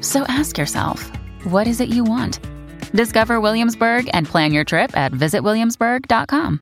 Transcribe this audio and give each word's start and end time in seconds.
So 0.00 0.24
ask 0.28 0.56
yourself, 0.56 1.10
what 1.44 1.66
is 1.66 1.80
it 1.80 1.88
you 1.90 2.04
want? 2.04 2.40
Discover 2.92 3.40
Williamsburg 3.40 4.08
and 4.12 4.26
plan 4.26 4.52
your 4.52 4.64
trip 4.64 4.96
at 4.96 5.12
visitwilliamsburg.com. 5.12 6.60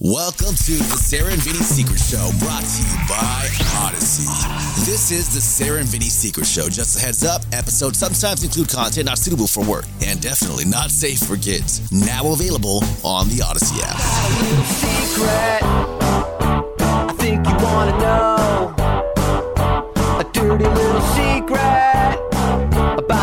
Welcome 0.00 0.54
to 0.56 0.72
the 0.72 0.98
Sarah 0.98 1.30
and 1.30 1.40
Vinnie 1.42 1.58
Secret 1.58 2.00
Show, 2.00 2.30
brought 2.40 2.64
to 2.64 2.82
you 2.82 2.96
by 3.08 3.48
Odyssey. 3.86 4.26
This 4.90 5.12
is 5.12 5.32
the 5.32 5.40
Sarah 5.40 5.78
and 5.78 5.86
Vinnie 5.86 6.06
Secret 6.06 6.46
Show. 6.46 6.68
Just 6.68 6.96
a 6.96 7.00
heads 7.00 7.22
up, 7.24 7.42
episodes 7.52 7.98
sometimes 7.98 8.42
include 8.42 8.68
content 8.68 9.06
not 9.06 9.18
suitable 9.18 9.46
for 9.46 9.64
work 9.64 9.84
and 10.04 10.20
definitely 10.20 10.64
not 10.64 10.90
safe 10.90 11.20
for 11.20 11.36
kids. 11.36 11.92
Now 11.92 12.32
available 12.32 12.82
on 13.04 13.28
the 13.28 13.42
Odyssey 13.46 13.80
app. 13.84 14.00
secret. 14.82 15.62
I 16.82 17.14
think 17.18 17.46
you 17.46 17.54
wanna 17.62 17.98
know 17.98 18.74
a 20.18 20.24
dirty 20.32 20.64
little 20.64 21.00
secret 21.14 22.31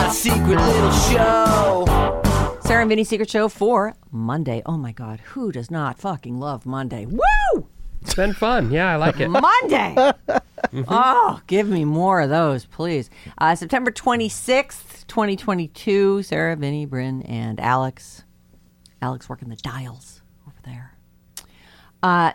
about 0.10 0.16
secret 0.16 0.58
little 0.58 0.92
show. 0.92 2.60
Sarah 2.62 2.82
and 2.82 2.90
Vinnie 2.90 3.04
Secret 3.04 3.30
Show 3.30 3.48
for 3.48 3.94
Monday. 4.12 4.64
Oh 4.66 4.78
my 4.78 4.92
God, 4.92 5.20
who 5.20 5.52
does 5.52 5.70
not 5.70 6.00
fucking 6.00 6.40
love 6.40 6.66
Monday? 6.66 7.06
Woo! 7.06 7.68
It's 8.02 8.16
been 8.16 8.34
fun. 8.34 8.72
Yeah, 8.72 8.92
I 8.92 8.96
like 8.96 9.20
it. 9.20 9.28
Monday! 9.30 10.14
Oh, 10.88 11.42
give 11.48 11.68
me 11.68 11.84
more 11.84 12.22
of 12.22 12.30
those, 12.30 12.66
please. 12.66 13.10
Uh, 13.40 13.56
September 13.56 13.92
26th, 13.92 15.08
2022. 15.08 16.22
Sarah, 16.22 16.56
Vinnie, 16.56 16.86
Bryn, 16.86 17.24
and 17.24 17.60
Alex. 17.60 18.24
Alex 19.02 19.28
working 19.28 19.50
the 19.50 19.56
dials 19.56 20.22
over 20.46 20.58
there. 20.64 20.96
Uh, 22.04 22.34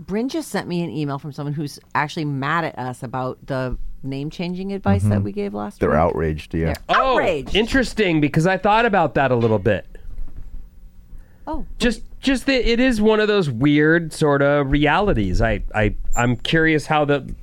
Bryn 0.00 0.28
just 0.28 0.48
sent 0.48 0.66
me 0.66 0.82
an 0.82 0.90
email 0.90 1.20
from 1.20 1.30
someone 1.32 1.52
who's 1.52 1.78
actually 1.94 2.24
mad 2.24 2.64
at 2.64 2.76
us 2.76 3.04
about 3.04 3.46
the 3.46 3.78
name 4.02 4.30
changing 4.30 4.72
advice 4.72 5.02
that 5.02 5.10
mm-hmm. 5.10 5.24
we 5.24 5.32
gave 5.32 5.54
last 5.54 5.74
week. 5.74 5.80
They're 5.80 5.90
week. 5.90 5.98
outraged, 5.98 6.54
yeah. 6.54 6.66
They're 6.66 6.76
Oh, 6.88 7.12
outraged. 7.14 7.54
interesting 7.54 8.20
because 8.20 8.46
I 8.46 8.56
thought 8.56 8.86
about 8.86 9.14
that 9.14 9.30
a 9.30 9.36
little 9.36 9.58
bit. 9.58 9.86
oh, 11.46 11.66
Just 11.78 12.02
just 12.20 12.44
that 12.46 12.70
it 12.70 12.78
is 12.80 13.00
one 13.00 13.18
of 13.18 13.28
those 13.28 13.48
weird 13.48 14.12
sort 14.12 14.42
of 14.42 14.70
realities. 14.70 15.40
I 15.40 15.62
I 15.74 15.94
I'm 16.14 16.36
curious 16.36 16.86
how 16.86 17.04
the 17.04 17.34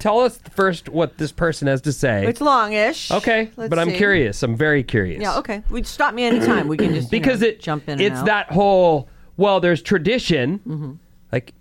Tell 0.00 0.20
us 0.20 0.38
first 0.50 0.88
what 0.88 1.18
this 1.18 1.30
person 1.32 1.68
has 1.68 1.80
to 1.82 1.92
say. 1.92 2.26
it's 2.26 2.40
longish. 2.40 3.10
okay, 3.12 3.50
Let's 3.56 3.70
but 3.70 3.78
I'm 3.78 3.90
see. 3.90 3.96
curious. 3.96 4.42
I'm 4.42 4.56
very 4.56 4.82
curious. 4.82 5.22
Yeah, 5.22 5.38
okay. 5.38 5.62
We 5.70 5.82
stop 5.84 6.14
me 6.14 6.24
anytime. 6.24 6.66
We 6.68 6.76
can 6.76 6.92
just 6.94 7.06
you 7.12 7.18
because 7.20 7.40
know, 7.40 7.46
it 7.46 7.60
jump 7.60 7.84
in. 7.88 7.92
and 7.92 8.00
it's 8.02 8.16
out. 8.16 8.26
that 8.26 8.50
whole 8.52 9.08
well 9.36 9.60
there's 9.60 9.80
tradition 9.82 10.58
mm-hmm. 10.58 10.92
like 11.32 11.54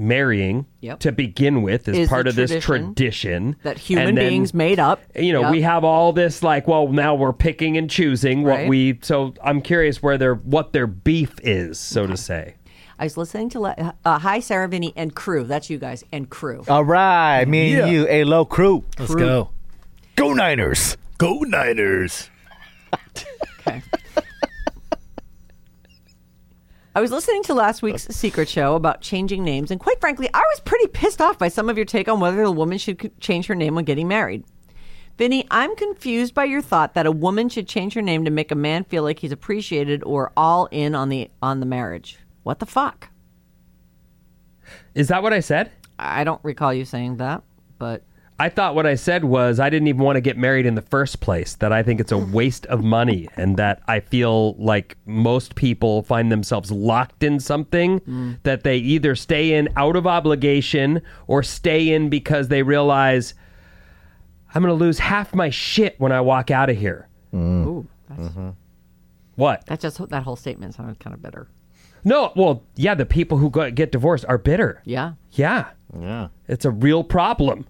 marrying 0.00 0.66
Yep. 0.80 1.00
to 1.00 1.12
begin 1.12 1.62
with 1.62 1.86
is, 1.88 1.96
Is 1.98 2.08
part 2.08 2.26
of 2.26 2.34
this 2.34 2.50
tradition 2.50 2.94
tradition 2.94 3.56
that 3.62 3.78
human 3.78 4.08
And 4.08 4.16
then, 4.18 4.28
beings 4.30 4.54
made 4.54 4.78
up. 4.80 5.00
you 5.14 5.32
know 5.32 5.42
Yep. 5.42 5.50
we 5.50 5.62
have 5.62 5.84
all 5.84 6.12
this 6.12 6.42
like 6.42 6.66
well 6.66 6.88
now 6.88 7.14
we're 7.14 7.32
picking 7.34 7.76
and 7.76 7.88
choosing 7.90 8.42
what 8.42 8.50
Right. 8.60 8.68
we 8.68 8.98
so 9.02 9.34
i'm 9.44 9.60
curious 9.60 10.02
where 10.02 10.16
their 10.16 10.34
what 10.36 10.72
their 10.72 10.86
beef 10.86 11.34
is 11.42 11.78
so 11.78 12.06
to 12.06 12.16
say 12.16 12.54
I 12.98 13.04
was 13.04 13.16
listening 13.16 13.48
to 13.50 13.60
le- 13.60 13.94
uh, 14.04 14.18
Hi 14.18 14.40
Sarah, 14.40 14.68
Vinnie, 14.68 14.92
and 14.94 15.14
crew. 15.14 15.44
That's 15.44 15.70
you 15.70 15.78
guys 15.78 16.04
and 16.12 16.28
crew. 16.28 16.64
All 16.68 16.84
right, 16.84 17.46
me 17.48 17.72
and 17.80 17.90
you, 17.90 18.06
a 18.10 18.24
low 18.24 18.44
crew. 18.44 18.84
Let's 18.98 19.14
go. 19.14 19.48
Go 20.16 20.34
Niners. 20.34 20.98
Go 21.16 21.38
Niners. 21.38 22.28
Okay. 23.66 23.82
I 26.94 27.00
was 27.00 27.12
listening 27.12 27.44
to 27.44 27.54
last 27.54 27.82
week's 27.82 28.06
secret 28.08 28.48
show 28.48 28.74
about 28.74 29.00
changing 29.00 29.44
names, 29.44 29.70
and 29.70 29.78
quite 29.78 30.00
frankly, 30.00 30.28
I 30.34 30.42
was 30.50 30.60
pretty 30.60 30.88
pissed 30.88 31.20
off 31.20 31.38
by 31.38 31.48
some 31.48 31.68
of 31.68 31.76
your 31.76 31.84
take 31.84 32.08
on 32.08 32.18
whether 32.18 32.42
a 32.42 32.50
woman 32.50 32.78
should 32.78 33.12
change 33.20 33.46
her 33.46 33.54
name 33.54 33.76
when 33.76 33.84
getting 33.84 34.08
married. 34.08 34.44
Vinnie, 35.16 35.46
I'm 35.50 35.76
confused 35.76 36.34
by 36.34 36.44
your 36.44 36.62
thought 36.62 36.94
that 36.94 37.06
a 37.06 37.12
woman 37.12 37.48
should 37.48 37.68
change 37.68 37.94
her 37.94 38.02
name 38.02 38.24
to 38.24 38.30
make 38.30 38.50
a 38.50 38.56
man 38.56 38.84
feel 38.84 39.02
like 39.04 39.20
he's 39.20 39.30
appreciated 39.32 40.02
or 40.04 40.32
all 40.36 40.66
in 40.72 40.94
on 40.94 41.10
the 41.10 41.30
on 41.40 41.60
the 41.60 41.66
marriage. 41.66 42.18
What 42.42 42.58
the 42.58 42.66
fuck? 42.66 43.08
is 44.94 45.08
that 45.08 45.20
what 45.22 45.32
i 45.32 45.40
said 45.40 45.70
I 46.00 46.24
don't 46.24 46.42
recall 46.42 46.72
you 46.72 46.84
saying 46.84 47.18
that, 47.18 47.42
but 47.78 48.02
i 48.40 48.48
thought 48.48 48.74
what 48.74 48.86
i 48.86 48.94
said 48.94 49.24
was 49.24 49.60
i 49.60 49.68
didn't 49.68 49.86
even 49.86 50.02
want 50.02 50.16
to 50.16 50.20
get 50.20 50.38
married 50.38 50.64
in 50.64 50.74
the 50.74 50.82
first 50.82 51.20
place 51.20 51.54
that 51.56 51.72
i 51.72 51.82
think 51.82 52.00
it's 52.00 52.10
a 52.10 52.18
waste 52.38 52.64
of 52.66 52.82
money 52.82 53.28
and 53.36 53.56
that 53.56 53.82
i 53.86 54.00
feel 54.00 54.54
like 54.54 54.96
most 55.04 55.54
people 55.54 56.02
find 56.02 56.32
themselves 56.32 56.72
locked 56.72 57.22
in 57.22 57.38
something 57.38 58.00
mm. 58.00 58.38
that 58.42 58.64
they 58.64 58.78
either 58.78 59.14
stay 59.14 59.52
in 59.52 59.68
out 59.76 59.94
of 59.94 60.06
obligation 60.06 61.02
or 61.26 61.42
stay 61.42 61.92
in 61.92 62.08
because 62.08 62.48
they 62.48 62.62
realize 62.62 63.34
i'm 64.54 64.62
going 64.62 64.72
to 64.72 64.84
lose 64.84 64.98
half 64.98 65.34
my 65.34 65.50
shit 65.50 65.94
when 65.98 66.10
i 66.10 66.20
walk 66.20 66.50
out 66.50 66.70
of 66.70 66.76
here 66.78 67.08
mm. 67.34 67.66
ooh, 67.66 67.86
that's, 68.08 68.22
mm-hmm. 68.22 68.50
what 69.36 69.64
that 69.66 69.80
just 69.80 70.08
that 70.08 70.22
whole 70.22 70.36
statement 70.36 70.74
sounded 70.74 70.98
kind 70.98 71.12
of 71.12 71.20
bitter. 71.20 71.46
no 72.04 72.32
well 72.34 72.62
yeah 72.76 72.94
the 72.94 73.04
people 73.04 73.36
who 73.36 73.50
get 73.50 73.92
divorced 73.92 74.24
are 74.26 74.38
bitter 74.38 74.80
Yeah. 74.86 75.12
yeah 75.32 75.70
Yeah. 75.98 76.28
It's 76.48 76.64
a 76.64 76.70
real 76.70 77.04
problem. 77.04 77.66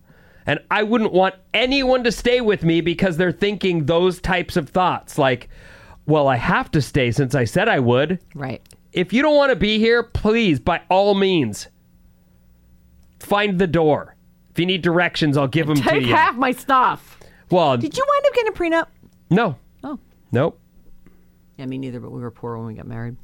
And 0.51 0.59
I 0.69 0.83
wouldn't 0.83 1.13
want 1.13 1.37
anyone 1.55 2.03
to 2.03 2.11
stay 2.11 2.41
with 2.41 2.65
me 2.65 2.81
because 2.81 3.17
they're 3.17 3.31
thinking 3.31 3.87
those 3.87 4.21
types 4.21 4.57
of 4.57 4.69
thoughts. 4.69 5.17
Like, 5.17 5.49
well, 6.07 6.27
I 6.27 6.35
have 6.35 6.73
to 6.73 6.83
stay 6.83 7.13
since 7.13 7.37
I 7.37 7.45
said 7.45 7.69
I 7.69 7.79
would. 7.79 8.19
Right. 8.35 8.61
If 8.93 9.13
you 9.13 9.23
don't 9.23 9.37
want 9.37 9.51
to 9.51 9.57
be 9.57 9.79
here, 9.79 10.03
please, 10.03 10.59
by 10.59 10.83
all 10.89 11.15
means, 11.15 11.69
find 13.21 13.61
the 13.61 13.69
door. 13.69 14.17
If 14.51 14.59
you 14.59 14.67
need 14.67 14.83
directions, 14.83 15.37
I'll 15.37 15.47
give 15.47 15.69
them 15.69 15.77
to 15.77 15.95
you. 15.95 16.01
Take 16.01 16.09
half 16.09 16.35
my 16.35 16.51
stuff. 16.51 17.21
well, 17.53 17.77
Did 17.77 17.97
you 17.97 18.05
wind 18.09 18.27
up 18.27 18.35
getting 18.35 18.53
a 18.53 18.81
prenup? 18.81 18.87
no. 19.31 19.57
Oh. 19.85 20.01
Nope. 20.33 20.59
Yeah, 21.59 21.67
me 21.67 21.79
neither, 21.79 22.01
but 22.01 22.11
we 22.11 22.21
were 22.21 22.33
poor 22.33 22.57
when 22.59 22.67
we 22.67 22.75
got 22.75 22.89
married. 22.89 23.17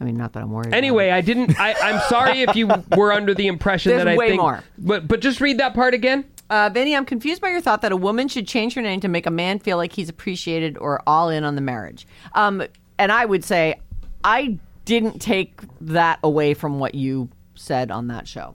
I 0.00 0.04
mean, 0.04 0.16
not 0.16 0.34
that 0.34 0.42
I'm 0.42 0.50
worried. 0.50 0.66
about 0.68 0.76
Anyway, 0.76 1.08
it. 1.08 1.12
I 1.14 1.20
didn't. 1.22 1.58
I, 1.58 1.74
I'm 1.82 2.00
sorry 2.08 2.42
if 2.42 2.54
you 2.54 2.66
were 2.96 3.12
under 3.12 3.32
the 3.34 3.46
impression 3.46 3.90
There's 3.90 4.04
that 4.04 4.08
I 4.12 4.16
way 4.16 4.28
think. 4.30 4.42
more. 4.42 4.62
But 4.78 5.08
but 5.08 5.20
just 5.20 5.40
read 5.40 5.58
that 5.58 5.72
part 5.74 5.94
again. 5.94 6.24
uh, 6.50 6.68
Vinnie, 6.72 6.94
I'm 6.94 7.06
confused 7.06 7.40
by 7.40 7.48
your 7.48 7.62
thought 7.62 7.80
that 7.82 7.92
a 7.92 7.96
woman 7.96 8.28
should 8.28 8.46
change 8.46 8.74
her 8.74 8.82
name 8.82 9.00
to 9.00 9.08
make 9.08 9.24
a 9.26 9.30
man 9.30 9.58
feel 9.58 9.78
like 9.78 9.92
he's 9.92 10.08
appreciated 10.10 10.76
or 10.78 11.02
all 11.06 11.30
in 11.30 11.44
on 11.44 11.54
the 11.54 11.62
marriage. 11.62 12.06
Um, 12.34 12.62
and 12.98 13.10
I 13.10 13.24
would 13.24 13.42
say, 13.42 13.80
I 14.22 14.58
didn't 14.84 15.20
take 15.20 15.60
that 15.80 16.18
away 16.22 16.52
from 16.52 16.78
what 16.78 16.94
you 16.94 17.30
said 17.54 17.90
on 17.90 18.08
that 18.08 18.28
show. 18.28 18.54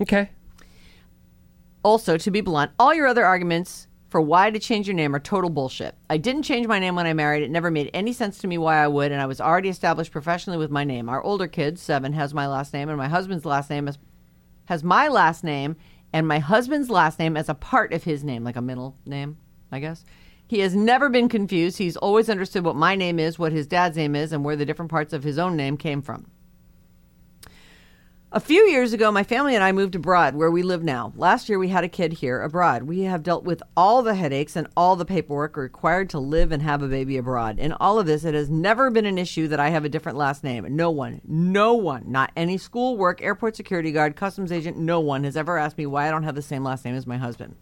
Okay. 0.00 0.30
Also, 1.82 2.16
to 2.18 2.30
be 2.30 2.40
blunt, 2.40 2.70
all 2.78 2.94
your 2.94 3.06
other 3.08 3.24
arguments 3.24 3.87
for 4.08 4.20
why 4.20 4.50
to 4.50 4.58
change 4.58 4.86
your 4.86 4.94
name 4.94 5.14
are 5.14 5.20
total 5.20 5.50
bullshit. 5.50 5.94
I 6.08 6.16
didn't 6.16 6.42
change 6.42 6.66
my 6.66 6.78
name 6.78 6.96
when 6.96 7.06
I 7.06 7.12
married. 7.12 7.42
It 7.42 7.50
never 7.50 7.70
made 7.70 7.90
any 7.92 8.12
sense 8.12 8.38
to 8.38 8.46
me 8.46 8.58
why 8.58 8.82
I 8.82 8.88
would, 8.88 9.12
and 9.12 9.20
I 9.20 9.26
was 9.26 9.40
already 9.40 9.68
established 9.68 10.12
professionally 10.12 10.58
with 10.58 10.70
my 10.70 10.84
name. 10.84 11.08
Our 11.08 11.22
older 11.22 11.46
kid, 11.46 11.78
seven, 11.78 12.14
has 12.14 12.32
my 12.32 12.46
last 12.46 12.72
name, 12.72 12.88
and 12.88 12.98
my 12.98 13.08
husband's 13.08 13.44
last 13.44 13.68
name 13.68 13.86
is, 13.86 13.98
has 14.66 14.82
my 14.82 15.08
last 15.08 15.44
name 15.44 15.76
and 16.12 16.26
my 16.26 16.38
husband's 16.38 16.90
last 16.90 17.18
name 17.18 17.36
as 17.36 17.48
a 17.48 17.54
part 17.54 17.92
of 17.92 18.04
his 18.04 18.24
name, 18.24 18.44
like 18.44 18.56
a 18.56 18.62
middle 18.62 18.96
name, 19.04 19.36
I 19.70 19.80
guess. 19.80 20.04
He 20.46 20.60
has 20.60 20.74
never 20.74 21.10
been 21.10 21.28
confused. 21.28 21.76
He's 21.76 21.98
always 21.98 22.30
understood 22.30 22.64
what 22.64 22.76
my 22.76 22.94
name 22.94 23.18
is, 23.18 23.38
what 23.38 23.52
his 23.52 23.66
dad's 23.66 23.96
name 23.96 24.16
is, 24.16 24.32
and 24.32 24.44
where 24.44 24.56
the 24.56 24.64
different 24.64 24.90
parts 24.90 25.12
of 25.12 25.22
his 25.22 25.38
own 25.38 25.56
name 25.56 25.76
came 25.76 26.00
from. 26.00 26.30
A 28.30 28.40
few 28.40 28.68
years 28.68 28.92
ago, 28.92 29.10
my 29.10 29.22
family 29.22 29.54
and 29.54 29.64
I 29.64 29.72
moved 29.72 29.94
abroad 29.94 30.34
where 30.34 30.50
we 30.50 30.62
live 30.62 30.84
now. 30.84 31.14
Last 31.16 31.48
year, 31.48 31.58
we 31.58 31.68
had 31.68 31.82
a 31.82 31.88
kid 31.88 32.12
here 32.12 32.42
abroad. 32.42 32.82
We 32.82 33.00
have 33.04 33.22
dealt 33.22 33.44
with 33.44 33.62
all 33.74 34.02
the 34.02 34.14
headaches 34.14 34.54
and 34.54 34.68
all 34.76 34.96
the 34.96 35.06
paperwork 35.06 35.56
required 35.56 36.10
to 36.10 36.18
live 36.18 36.52
and 36.52 36.62
have 36.62 36.82
a 36.82 36.88
baby 36.88 37.16
abroad. 37.16 37.58
In 37.58 37.72
all 37.72 37.98
of 37.98 38.04
this, 38.04 38.26
it 38.26 38.34
has 38.34 38.50
never 38.50 38.90
been 38.90 39.06
an 39.06 39.16
issue 39.16 39.48
that 39.48 39.60
I 39.60 39.70
have 39.70 39.86
a 39.86 39.88
different 39.88 40.18
last 40.18 40.44
name. 40.44 40.66
No 40.76 40.90
one, 40.90 41.22
no 41.24 41.72
one, 41.72 42.04
not 42.12 42.30
any 42.36 42.58
school, 42.58 42.98
work, 42.98 43.22
airport 43.22 43.56
security 43.56 43.92
guard, 43.92 44.14
customs 44.14 44.52
agent, 44.52 44.76
no 44.76 45.00
one 45.00 45.24
has 45.24 45.34
ever 45.34 45.56
asked 45.56 45.78
me 45.78 45.86
why 45.86 46.06
I 46.06 46.10
don't 46.10 46.24
have 46.24 46.34
the 46.34 46.42
same 46.42 46.62
last 46.62 46.84
name 46.84 46.96
as 46.96 47.06
my 47.06 47.16
husband. 47.16 47.56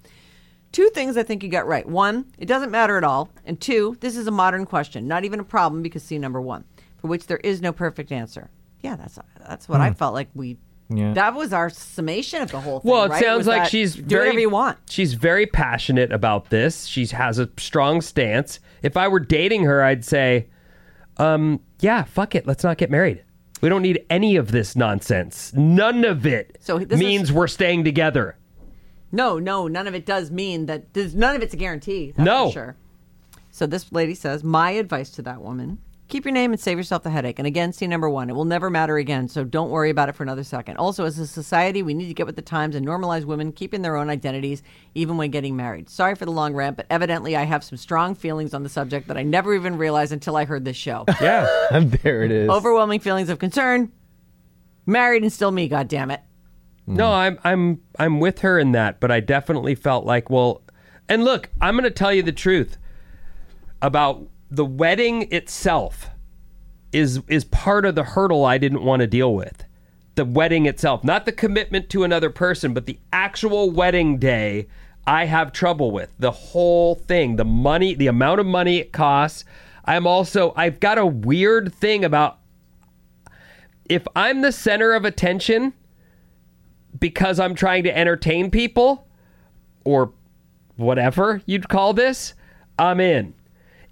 Two 0.73 0.89
things 0.89 1.17
I 1.17 1.23
think 1.23 1.45
you 1.45 1.49
got 1.49 1.69
right. 1.69 1.87
One, 1.87 2.27
it 2.39 2.47
doesn't 2.47 2.73
matter 2.73 2.97
at 2.97 3.05
all. 3.05 3.31
And 3.45 3.61
two, 3.61 3.97
this 4.01 4.17
is 4.17 4.27
a 4.27 4.33
modern 4.33 4.67
question, 4.67 5.07
not 5.07 5.25
even 5.25 5.39
a 5.39 5.45
problem 5.45 5.83
because 5.83 6.03
see 6.03 6.19
number 6.19 6.41
one, 6.41 6.65
for 6.97 7.07
which 7.07 7.29
there 7.29 7.41
is 7.45 7.63
no 7.63 7.73
perfect 7.73 8.11
answer. 8.11 8.51
Yeah, 8.81 8.97
that's 8.97 9.19
that's 9.47 9.69
what 9.69 9.81
I 9.81 9.93
felt 9.93 10.15
like 10.15 10.29
we. 10.35 10.59
Yeah. 10.89 11.15
That 11.15 11.35
was 11.35 11.53
our 11.53 11.69
summation 11.69 12.43
of 12.43 12.53
the 12.53 12.61
whole 12.61 12.79
thing. 12.79 12.91
Well, 12.93 13.05
it 13.05 13.09
right? 13.11 13.23
sounds 13.25 13.39
Was 13.39 13.47
like 13.49 13.63
that 13.65 13.71
she's 13.71 13.97
do 13.97 14.03
very 14.03 14.21
whatever 14.27 14.39
you 14.41 14.51
want. 14.51 14.79
She's 14.89 15.15
very 15.15 15.45
passionate 15.47 16.13
about 16.13 16.51
this. 16.51 16.87
She 16.87 17.07
has 17.07 17.41
a 17.41 17.49
strong 17.59 18.01
stance. 18.01 18.61
If 18.85 18.97
I 18.97 19.09
were 19.09 19.19
dating 19.19 19.65
her, 19.65 19.83
I'd 19.83 20.05
say, 20.05 20.47
um, 21.17 21.59
yeah, 21.81 22.05
fuck 22.05 22.37
it. 22.37 22.47
Let's 22.47 22.63
not 22.63 22.79
get 22.79 22.89
married. 22.89 23.25
We 23.63 23.69
don't 23.69 23.83
need 23.83 24.05
any 24.11 24.37
of 24.37 24.53
this 24.53 24.77
nonsense. 24.77 25.53
None 25.55 26.05
of 26.05 26.25
it 26.25 26.57
So 26.61 26.79
this 26.79 27.01
means 27.01 27.31
is- 27.31 27.33
we're 27.33 27.49
staying 27.49 27.83
together. 27.83 28.37
No, 29.11 29.39
no, 29.41 29.67
none 29.67 29.89
of 29.89 29.95
it 29.95 30.07
does 30.07 30.31
mean 30.31 30.67
that. 30.67 30.93
There's, 30.95 31.15
none 31.17 31.35
of 31.35 31.43
it's 31.43 31.55
a 31.55 31.57
guarantee. 31.57 32.13
That's 32.17 32.25
No. 32.25 32.47
for 32.49 32.53
sure. 32.53 32.77
So 33.51 33.67
this 33.67 33.91
lady 33.91 34.15
says, 34.15 34.45
my 34.45 34.71
advice 34.73 35.11
to 35.13 35.23
that 35.23 35.41
woman: 35.43 35.79
keep 36.09 36.25
your 36.25 36.33
name 36.33 36.53
and 36.53 36.61
save 36.61 36.79
yourself 36.79 37.03
the 37.03 37.11
headache. 37.11 37.39
And 37.39 37.47
again, 37.47 37.73
see 37.73 37.87
number 37.87 38.09
one, 38.09 38.31
it 38.31 38.35
will 38.35 38.45
never 38.45 38.71
matter 38.71 38.97
again. 38.97 39.29
So 39.29 39.45
don't 39.45 39.71
worry 39.71 39.91
about 39.91 40.09
it 40.09 40.15
for 40.15 40.23
another 40.23 40.45
second. 40.45 40.77
Also, 40.77 41.05
as 41.05 41.19
a 41.19 41.27
society, 41.27 41.83
we 41.83 41.95
need 41.95 42.09
to 42.09 42.15
get 42.15 42.27
with 42.27 42.37
the 42.37 42.43
times 42.43 42.77
and 42.77 42.87
normalize 42.87 43.25
women 43.25 43.53
keeping 43.53 43.83
their 43.83 43.97
own 43.97 44.09
identities 44.09 44.63
even 44.95 45.17
when 45.17 45.31
getting 45.31 45.57
married. 45.57 45.91
Sorry 45.91 46.15
for 46.15 46.25
the 46.25 46.31
long 46.31 46.55
rant, 46.55 46.77
but 46.77 46.87
evidently 46.91 47.37
I 47.37 47.45
have 47.45 47.65
some 47.65 47.77
strong 47.77 48.15
feelings 48.15 48.55
on 48.55 48.63
the 48.63 48.69
subject 48.69 49.09
that 49.09 49.17
I 49.17 49.23
never 49.23 49.55
even 49.55 49.77
realized 49.77 50.13
until 50.13 50.37
I 50.37 50.45
heard 50.45 50.65
this 50.65 50.77
show. 50.77 51.05
Yeah. 51.21 51.49
there 52.03 52.23
it 52.23 52.31
is. 52.31 52.49
Overwhelming 52.49 53.01
feelings 53.01 53.31
of 53.31 53.39
concern. 53.39 53.91
Married 54.85 55.23
and 55.23 55.33
still 55.33 55.51
me. 55.51 55.67
God 55.67 55.89
damn 55.89 56.11
it. 56.11 56.21
No, 56.87 57.07
mm. 57.07 57.13
I'm 57.13 57.39
I'm 57.43 57.81
I'm 57.99 58.21
with 58.21 58.41
her 58.41 58.59
in 58.59 58.73
that, 58.73 59.01
but 59.01 59.11
I 59.11 59.19
definitely 59.21 59.75
felt 59.75 60.05
like, 60.05 60.31
well, 60.31 60.63
and 61.09 61.25
look, 61.25 61.49
I'm 61.61 61.75
going 61.75 61.85
to 61.85 61.91
tell 61.91 62.13
you 62.13 62.23
the 62.23 62.33
truth 62.33 62.77
about 63.83 64.29
the 64.57 64.65
wedding 64.65 65.31
itself 65.31 66.09
is 66.93 67.21
is 67.29 67.45
part 67.45 67.85
of 67.85 67.95
the 67.95 68.03
hurdle 68.03 68.45
I 68.45 68.59
didn't 68.59 68.83
want 68.83 69.01
to 69.01 69.07
deal 69.07 69.35
with. 69.35 69.65
The 70.15 70.25
wedding 70.25 70.65
itself, 70.65 71.05
not 71.05 71.27
the 71.27 71.33
commitment 71.33 71.91
to 71.91 72.05
another 72.05 72.31
person, 72.31 72.73
but 72.73 72.87
the 72.87 72.99
actual 73.13 73.71
wedding 73.71 74.19
day 74.19 74.67
I 75.07 75.27
have 75.27 75.53
trouble 75.53 75.91
with. 75.91 76.11
The 76.19 76.31
whole 76.31 76.95
thing, 76.95 77.37
the 77.37 77.45
money, 77.45 77.95
the 77.95 78.07
amount 78.07 78.41
of 78.41 78.47
money 78.47 78.79
it 78.79 78.93
costs. 78.93 79.45
I'm 79.85 80.07
also 80.07 80.55
I've 80.57 80.81
got 80.81 80.97
a 80.97 81.07
weird 81.07 81.75
thing 81.75 82.05
about 82.05 82.39
if 83.91 84.07
I'm 84.17 84.41
the 84.41 84.53
center 84.53 84.95
of 84.95 85.05
attention, 85.05 85.75
because 86.99 87.39
I'm 87.39 87.55
trying 87.55 87.85
to 87.85 87.97
entertain 87.97 88.51
people 88.51 89.07
or 89.85 90.13
whatever 90.77 91.43
you'd 91.45 91.69
call 91.69 91.93
this, 91.93 92.33
I'm 92.79 93.01
in. 93.01 93.36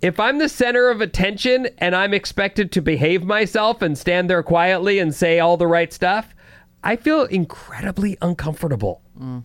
If 0.05 0.21
I'm 0.21 0.37
the 0.37 0.51
center 0.51 0.91
of 0.91 1.01
attention 1.01 1.67
and 1.79 1.97
I'm 1.97 2.13
expected 2.13 2.71
to 2.73 2.83
behave 2.83 3.25
myself 3.25 3.81
and 3.81 3.97
stand 3.97 4.29
there 4.29 4.43
quietly 4.43 4.99
and 4.99 5.15
say 5.15 5.41
all 5.41 5.57
the 5.57 5.67
right 5.67 5.91
stuff, 5.91 6.35
I 6.83 6.97
feel 6.97 7.23
incredibly 7.25 8.19
uncomfortable. 8.21 9.01
Mm. 9.19 9.45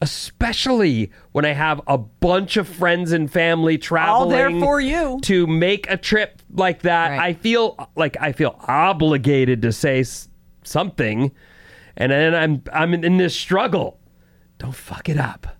Especially 0.00 1.10
when 1.32 1.44
I 1.44 1.52
have 1.52 1.82
a 1.86 1.98
bunch 1.98 2.56
of 2.56 2.66
friends 2.66 3.12
and 3.12 3.30
family 3.30 3.76
traveling 3.76 4.22
all 4.22 4.28
there 4.30 4.50
for 4.58 4.80
you. 4.80 5.18
to 5.24 5.46
make 5.46 5.90
a 5.90 5.98
trip 5.98 6.40
like 6.54 6.80
that. 6.82 7.10
Right. 7.10 7.20
I 7.20 7.34
feel 7.34 7.90
like 7.94 8.16
I 8.18 8.32
feel 8.32 8.56
obligated 8.66 9.60
to 9.60 9.72
say 9.72 10.00
s- 10.00 10.30
something 10.64 11.32
and 11.98 12.10
then 12.12 12.34
I'm 12.34 12.62
I'm 12.72 12.94
in 12.94 13.18
this 13.18 13.34
struggle. 13.36 14.00
Don't 14.56 14.74
fuck 14.74 15.10
it 15.10 15.18
up. 15.18 15.57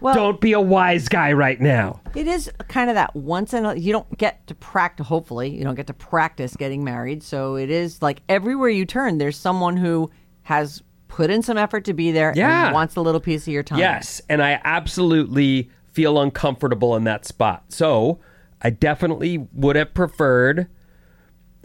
Well, 0.00 0.14
Don't 0.14 0.40
be 0.40 0.52
a 0.52 0.60
wise 0.60 1.08
guy 1.08 1.32
right 1.32 1.58
now. 1.60 2.00
It 2.14 2.26
is 2.26 2.50
kind 2.68 2.90
of 2.90 2.94
that 2.96 3.16
once 3.16 3.54
in 3.54 3.64
a 3.64 3.74
you 3.74 3.92
don't 3.92 4.18
get 4.18 4.46
to 4.48 4.54
practice. 4.54 5.06
Hopefully, 5.06 5.48
you 5.48 5.64
don't 5.64 5.74
get 5.74 5.86
to 5.86 5.94
practice 5.94 6.54
getting 6.54 6.84
married. 6.84 7.22
So 7.22 7.56
it 7.56 7.70
is 7.70 8.02
like 8.02 8.20
everywhere 8.28 8.68
you 8.68 8.84
turn, 8.84 9.16
there's 9.18 9.36
someone 9.38 9.76
who 9.76 10.10
has 10.42 10.82
put 11.08 11.30
in 11.30 11.42
some 11.42 11.56
effort 11.56 11.84
to 11.86 11.94
be 11.94 12.12
there 12.12 12.32
Yeah. 12.36 12.66
and 12.66 12.74
wants 12.74 12.94
a 12.96 13.00
little 13.00 13.20
piece 13.20 13.46
of 13.46 13.52
your 13.54 13.62
time. 13.62 13.78
Yes, 13.78 14.20
and 14.28 14.42
I 14.42 14.60
absolutely 14.64 15.70
feel 15.92 16.20
uncomfortable 16.20 16.94
in 16.94 17.04
that 17.04 17.24
spot. 17.24 17.64
So 17.70 18.20
I 18.60 18.68
definitely 18.70 19.46
would 19.54 19.76
have 19.76 19.94
preferred, 19.94 20.68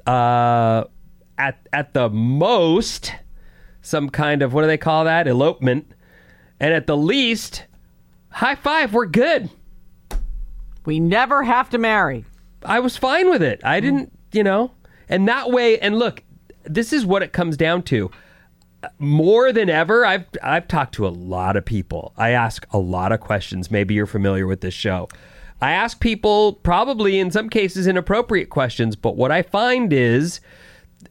uh, 0.07 0.85
at 1.37 1.67
at 1.73 1.93
the 1.93 2.09
most, 2.09 3.13
some 3.81 4.09
kind 4.09 4.41
of 4.41 4.53
what 4.53 4.61
do 4.61 4.67
they 4.67 4.77
call 4.77 5.03
that 5.05 5.27
elopement, 5.27 5.91
and 6.59 6.73
at 6.73 6.87
the 6.87 6.95
least, 6.97 7.65
high 8.31 8.55
five. 8.55 8.93
We're 8.93 9.05
good. 9.05 9.49
we 10.85 10.99
never 10.99 11.43
have 11.43 11.69
to 11.71 11.77
marry. 11.77 12.25
I 12.63 12.79
was 12.79 12.97
fine 12.97 13.29
with 13.29 13.41
it. 13.43 13.61
I 13.63 13.79
mm. 13.79 13.83
didn't, 13.83 14.19
you 14.31 14.43
know, 14.43 14.71
and 15.09 15.27
that 15.27 15.51
way. 15.51 15.79
And 15.79 15.97
look, 15.99 16.23
this 16.63 16.93
is 16.93 17.05
what 17.05 17.23
it 17.23 17.33
comes 17.33 17.57
down 17.57 17.83
to. 17.83 18.09
More 18.97 19.51
than 19.51 19.69
ever, 19.69 20.05
I've 20.05 20.25
I've 20.41 20.67
talked 20.67 20.95
to 20.95 21.07
a 21.07 21.09
lot 21.09 21.55
of 21.55 21.65
people. 21.65 22.13
I 22.17 22.31
ask 22.31 22.65
a 22.71 22.79
lot 22.79 23.11
of 23.11 23.19
questions. 23.19 23.69
Maybe 23.69 23.93
you're 23.93 24.07
familiar 24.07 24.47
with 24.47 24.61
this 24.61 24.73
show. 24.73 25.07
I 25.61 25.71
ask 25.73 25.99
people 25.99 26.53
probably 26.53 27.19
in 27.19 27.29
some 27.29 27.47
cases 27.47 27.85
inappropriate 27.85 28.49
questions, 28.49 28.95
but 28.95 29.15
what 29.15 29.31
I 29.31 29.43
find 29.43 29.93
is 29.93 30.39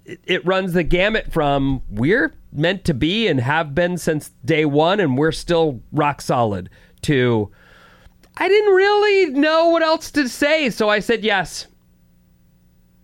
it- 0.04 0.20
it 0.24 0.44
runs 0.44 0.72
the 0.72 0.82
gamut 0.82 1.32
from 1.32 1.82
we're 1.88 2.32
meant 2.52 2.84
to 2.86 2.94
be 2.94 3.28
and 3.28 3.40
have 3.40 3.72
been 3.76 3.96
since 3.96 4.32
day 4.44 4.64
one, 4.64 4.98
and 4.98 5.16
we're 5.16 5.30
still 5.30 5.80
rock 5.92 6.20
solid 6.20 6.68
to 7.02 7.50
I 8.36 8.48
didn't 8.48 8.74
really 8.74 9.26
know 9.38 9.68
what 9.68 9.82
else 9.82 10.10
to 10.12 10.28
say, 10.28 10.70
so 10.70 10.88
I 10.88 11.00
said 11.00 11.22
yes. 11.22 11.66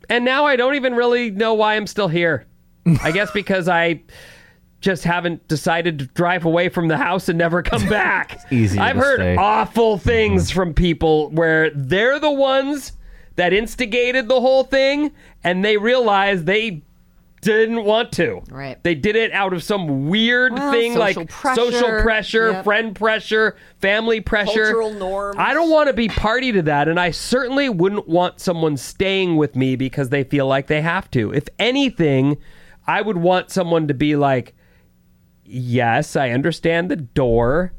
And 0.08 0.25
now 0.25 0.46
I 0.46 0.56
don't 0.56 0.76
even 0.76 0.94
really 0.94 1.31
know 1.31 1.52
why 1.54 1.76
I'm 1.76 1.87
still 1.87 2.08
here. 2.08 2.46
I 3.02 3.10
guess 3.10 3.31
because 3.34 3.69
I 3.69 4.02
just 4.81 5.04
haven't 5.04 5.46
decided 5.48 5.98
to 5.98 6.06
drive 6.06 6.44
away 6.44 6.69
from 6.69 6.88
the 6.88 6.96
house 6.96 7.28
and 7.28 7.37
never 7.38 7.62
come 7.62 7.87
back. 7.88 8.40
easier 8.50 8.81
I've 8.81 8.96
heard 8.96 9.20
stay. 9.20 9.37
awful 9.37 9.96
mm-hmm. 9.96 10.08
things 10.08 10.50
from 10.50 10.72
people 10.72 11.31
where 11.31 11.70
they're 11.70 12.19
the 12.19 12.31
ones 12.31 12.92
that 13.34 13.52
instigated 13.52 14.28
the 14.28 14.40
whole 14.40 14.64
thing 14.64 15.12
and 15.44 15.64
they 15.64 15.76
realize 15.76 16.44
they 16.44 16.82
didn't 17.54 17.84
want 17.84 18.12
to. 18.12 18.43
Right. 18.50 18.82
They 18.82 18.94
did 18.94 19.16
it 19.16 19.32
out 19.32 19.52
of 19.52 19.62
some 19.62 20.09
weird 20.09 20.52
Well, 20.54 20.73
thing 20.73 20.94
like 20.94 21.14
social 21.14 21.26
pressure. 21.26 21.61
social 21.73 22.02
pressure, 22.02 22.50
Yep. 22.52 22.64
friend 22.64 22.94
pressure, 22.94 23.56
family 23.80 24.21
pressure. 24.21 24.64
Cultural 24.64 24.92
norms. 24.92 25.37
I 25.38 25.54
don't 25.54 25.71
want 25.71 25.88
to 25.88 25.92
be 25.92 26.09
party 26.09 26.52
to 26.52 26.62
that, 26.62 26.88
and 26.88 26.99
I 27.00 27.11
certainly 27.11 27.68
wouldn't 27.68 28.09
want 28.09 28.40
someone 28.40 28.76
staying 28.76 29.37
with 29.37 29.56
me 29.56 29.76
because 29.76 30.09
they 30.11 30.25
feel 30.25 30.47
like 30.47 30.66
they 30.66 30.82
have 30.82 31.11
to. 31.12 31.32
If 31.32 31.49
anything, 31.59 32.37
I 32.87 33.02
would 33.02 33.16
want 33.18 33.50
someone 33.50 33.88
to 33.88 33.94
be 33.94 34.16
like, 34.16 34.54
"Yes, 35.44 36.16
I 36.16 36.30
understand 36.30 36.90
the 36.90 36.97
door." 36.97 37.73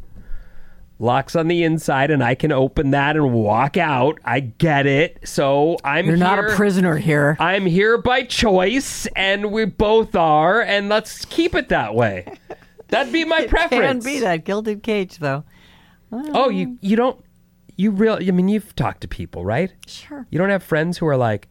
Locks 1.00 1.36
on 1.36 1.48
the 1.48 1.64
inside, 1.64 2.10
and 2.10 2.24
I 2.24 2.34
can 2.34 2.52
open 2.52 2.92
that 2.92 3.16
and 3.16 3.32
walk 3.32 3.78
out. 3.78 4.20
I 4.26 4.40
get 4.40 4.88
it. 4.88 5.20
So 5.28 5.78
I'm 5.84 6.08
You're 6.08 6.18
not 6.18 6.40
a 6.40 6.56
prisoner 6.56 6.98
here. 6.98 7.38
I'm 7.40 7.68
here 7.68 8.00
by 8.00 8.24
choice, 8.24 9.06
and 9.16 9.52
we 9.52 9.66
both 9.66 10.16
are, 10.16 10.62
and 10.62 10.90
let's 10.90 11.24
keep 11.26 11.54
it 11.54 11.70
that 11.70 11.94
way. 11.94 12.26
That'd 12.88 13.14
be 13.14 13.26
my 13.26 13.46
preference. 13.50 14.06
Can 14.06 14.14
be 14.14 14.20
that 14.22 14.44
gilded 14.44 14.82
cage 14.82 15.20
though. 15.20 15.44
Oh, 16.12 16.46
uh, 16.46 16.50
you 16.50 16.80
you 16.82 16.96
don't 16.96 17.24
you 17.76 17.92
real? 17.92 18.16
I 18.16 18.32
mean, 18.32 18.48
you've 18.48 18.76
talked 18.76 19.02
to 19.02 19.08
people, 19.08 19.46
right? 19.46 19.72
Sure. 19.86 20.26
You 20.32 20.40
don't 20.40 20.50
have 20.50 20.64
friends 20.64 20.98
who 20.98 21.06
are 21.08 21.18
like, 21.18 21.48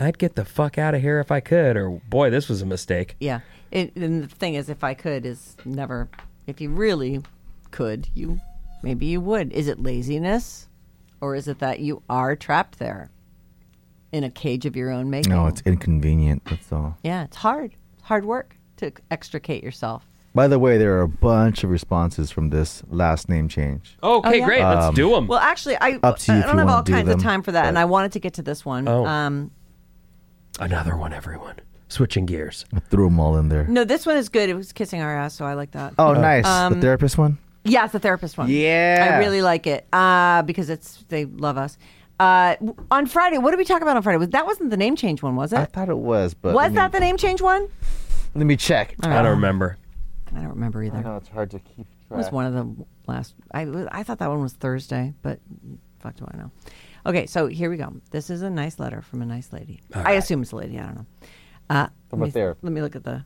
"I'd 0.00 0.18
get 0.18 0.34
the 0.34 0.46
fuck 0.46 0.78
out 0.78 0.94
of 0.94 1.02
here 1.02 1.20
if 1.20 1.30
I 1.30 1.40
could," 1.40 1.76
or 1.76 2.00
"Boy, 2.08 2.30
this 2.30 2.48
was 2.48 2.62
a 2.62 2.66
mistake." 2.66 3.16
Yeah. 3.20 3.40
It, 3.70 3.94
and 3.96 4.24
the 4.24 4.28
thing 4.28 4.54
is, 4.54 4.70
if 4.70 4.82
I 4.82 4.94
could, 4.94 5.26
is 5.26 5.56
never. 5.66 6.08
If 6.46 6.62
you 6.62 6.70
really 6.70 7.20
could, 7.70 8.08
you 8.14 8.40
maybe 8.82 9.06
you 9.06 9.20
would. 9.20 9.52
Is 9.52 9.68
it 9.68 9.82
laziness, 9.82 10.68
or 11.20 11.34
is 11.34 11.48
it 11.48 11.58
that 11.60 11.80
you 11.80 12.02
are 12.08 12.36
trapped 12.36 12.78
there 12.78 13.10
in 14.12 14.24
a 14.24 14.30
cage 14.30 14.66
of 14.66 14.76
your 14.76 14.90
own 14.90 15.10
making? 15.10 15.32
No, 15.32 15.46
it's 15.46 15.62
inconvenient. 15.66 16.44
That's 16.46 16.72
all. 16.72 16.96
yeah, 17.02 17.24
it's 17.24 17.36
hard. 17.36 17.74
It's 17.94 18.04
hard 18.04 18.24
work 18.24 18.56
to 18.76 18.92
extricate 19.10 19.62
yourself. 19.62 20.04
By 20.34 20.46
the 20.46 20.58
way, 20.58 20.78
there 20.78 20.96
are 20.98 21.02
a 21.02 21.08
bunch 21.08 21.64
of 21.64 21.70
responses 21.70 22.30
from 22.30 22.50
this 22.50 22.82
last 22.88 23.28
name 23.28 23.48
change. 23.48 23.96
Okay, 24.02 24.38
yeah? 24.38 24.44
great. 24.44 24.60
Let's 24.62 24.94
do 24.94 25.10
them. 25.10 25.26
Well, 25.26 25.38
actually, 25.40 25.76
I 25.80 25.98
Up 26.02 26.18
to 26.18 26.32
you 26.32 26.38
I 26.38 26.40
if 26.40 26.46
don't 26.46 26.54
you 26.54 26.58
have 26.60 26.68
all 26.68 26.82
do 26.82 26.92
kinds 26.92 27.08
of 27.08 27.20
time 27.20 27.42
for 27.42 27.52
that, 27.52 27.66
and 27.66 27.78
I 27.78 27.86
wanted 27.86 28.12
to 28.12 28.20
get 28.20 28.34
to 28.34 28.42
this 28.42 28.64
one. 28.64 28.86
Oh. 28.86 29.04
Um, 29.06 29.50
Another 30.60 30.96
one, 30.96 31.12
everyone. 31.12 31.56
switching 31.88 32.26
gears. 32.26 32.66
I 32.74 32.80
threw 32.80 33.08
them 33.08 33.18
all 33.18 33.36
in 33.36 33.48
there. 33.48 33.64
No, 33.66 33.84
this 33.84 34.04
one 34.06 34.16
is 34.16 34.28
good. 34.28 34.48
It 34.48 34.54
was 34.54 34.72
kissing 34.72 35.00
our 35.00 35.16
ass, 35.16 35.34
so 35.34 35.44
I 35.44 35.54
like 35.54 35.70
that. 35.72 35.94
Oh, 35.98 36.12
nice. 36.12 36.44
Um, 36.46 36.74
the 36.74 36.80
therapist 36.82 37.16
one? 37.18 37.38
Yeah, 37.68 37.84
it's 37.84 37.92
the 37.92 37.98
therapist 37.98 38.36
one. 38.38 38.48
Yeah. 38.48 39.12
I 39.14 39.18
really 39.18 39.42
like 39.42 39.66
it 39.66 39.86
uh, 39.92 40.42
because 40.42 40.70
it's 40.70 41.04
they 41.08 41.24
love 41.24 41.56
us. 41.56 41.78
Uh, 42.20 42.56
on 42.90 43.06
Friday, 43.06 43.38
what 43.38 43.50
did 43.52 43.58
we 43.58 43.64
talk 43.64 43.80
about 43.82 43.96
on 43.96 44.02
Friday? 44.02 44.18
Was 44.18 44.30
that 44.30 44.44
wasn't 44.46 44.70
the 44.70 44.76
name 44.76 44.96
change 44.96 45.22
one, 45.22 45.36
was 45.36 45.52
it? 45.52 45.58
I 45.58 45.64
thought 45.66 45.88
it 45.88 45.96
was, 45.98 46.34
but. 46.34 46.54
Was 46.54 46.62
let 46.64 46.70
me- 46.72 46.76
that 46.76 46.92
the 46.92 47.00
name 47.00 47.16
change 47.16 47.40
one? 47.40 47.68
Let 48.34 48.46
me 48.46 48.56
check. 48.56 48.94
I 49.02 49.22
don't 49.22 49.30
remember. 49.30 49.78
I 50.34 50.40
don't 50.40 50.48
remember 50.48 50.82
either. 50.82 50.98
I 50.98 51.02
know 51.02 51.16
it's 51.16 51.28
hard 51.28 51.50
to 51.52 51.58
keep 51.58 51.86
It 52.10 52.14
was 52.14 52.30
one 52.30 52.44
of 52.46 52.52
the 52.54 52.84
last. 53.06 53.34
I 53.54 53.62
I 53.92 54.02
thought 54.02 54.18
that 54.18 54.28
one 54.28 54.42
was 54.42 54.52
Thursday, 54.52 55.14
but 55.22 55.40
fuck 56.00 56.16
do 56.16 56.26
I 56.32 56.36
know? 56.36 56.50
Okay, 57.06 57.26
so 57.26 57.46
here 57.46 57.70
we 57.70 57.76
go. 57.78 57.94
This 58.10 58.28
is 58.28 58.42
a 58.42 58.50
nice 58.50 58.78
letter 58.78 59.00
from 59.00 59.22
a 59.22 59.26
nice 59.26 59.52
lady. 59.52 59.80
I 59.94 60.12
assume 60.12 60.42
it's 60.42 60.52
a 60.52 60.56
lady. 60.56 60.78
I 60.78 60.82
don't 60.84 60.94
know. 60.96 61.06
Uh, 61.70 61.86
From 62.10 62.20
let 62.20 62.24
a 62.24 62.28
me, 62.28 62.30
therapist. 62.32 62.64
let 62.64 62.72
me 62.72 62.82
look 62.82 62.96
at 62.96 63.04
the. 63.04 63.24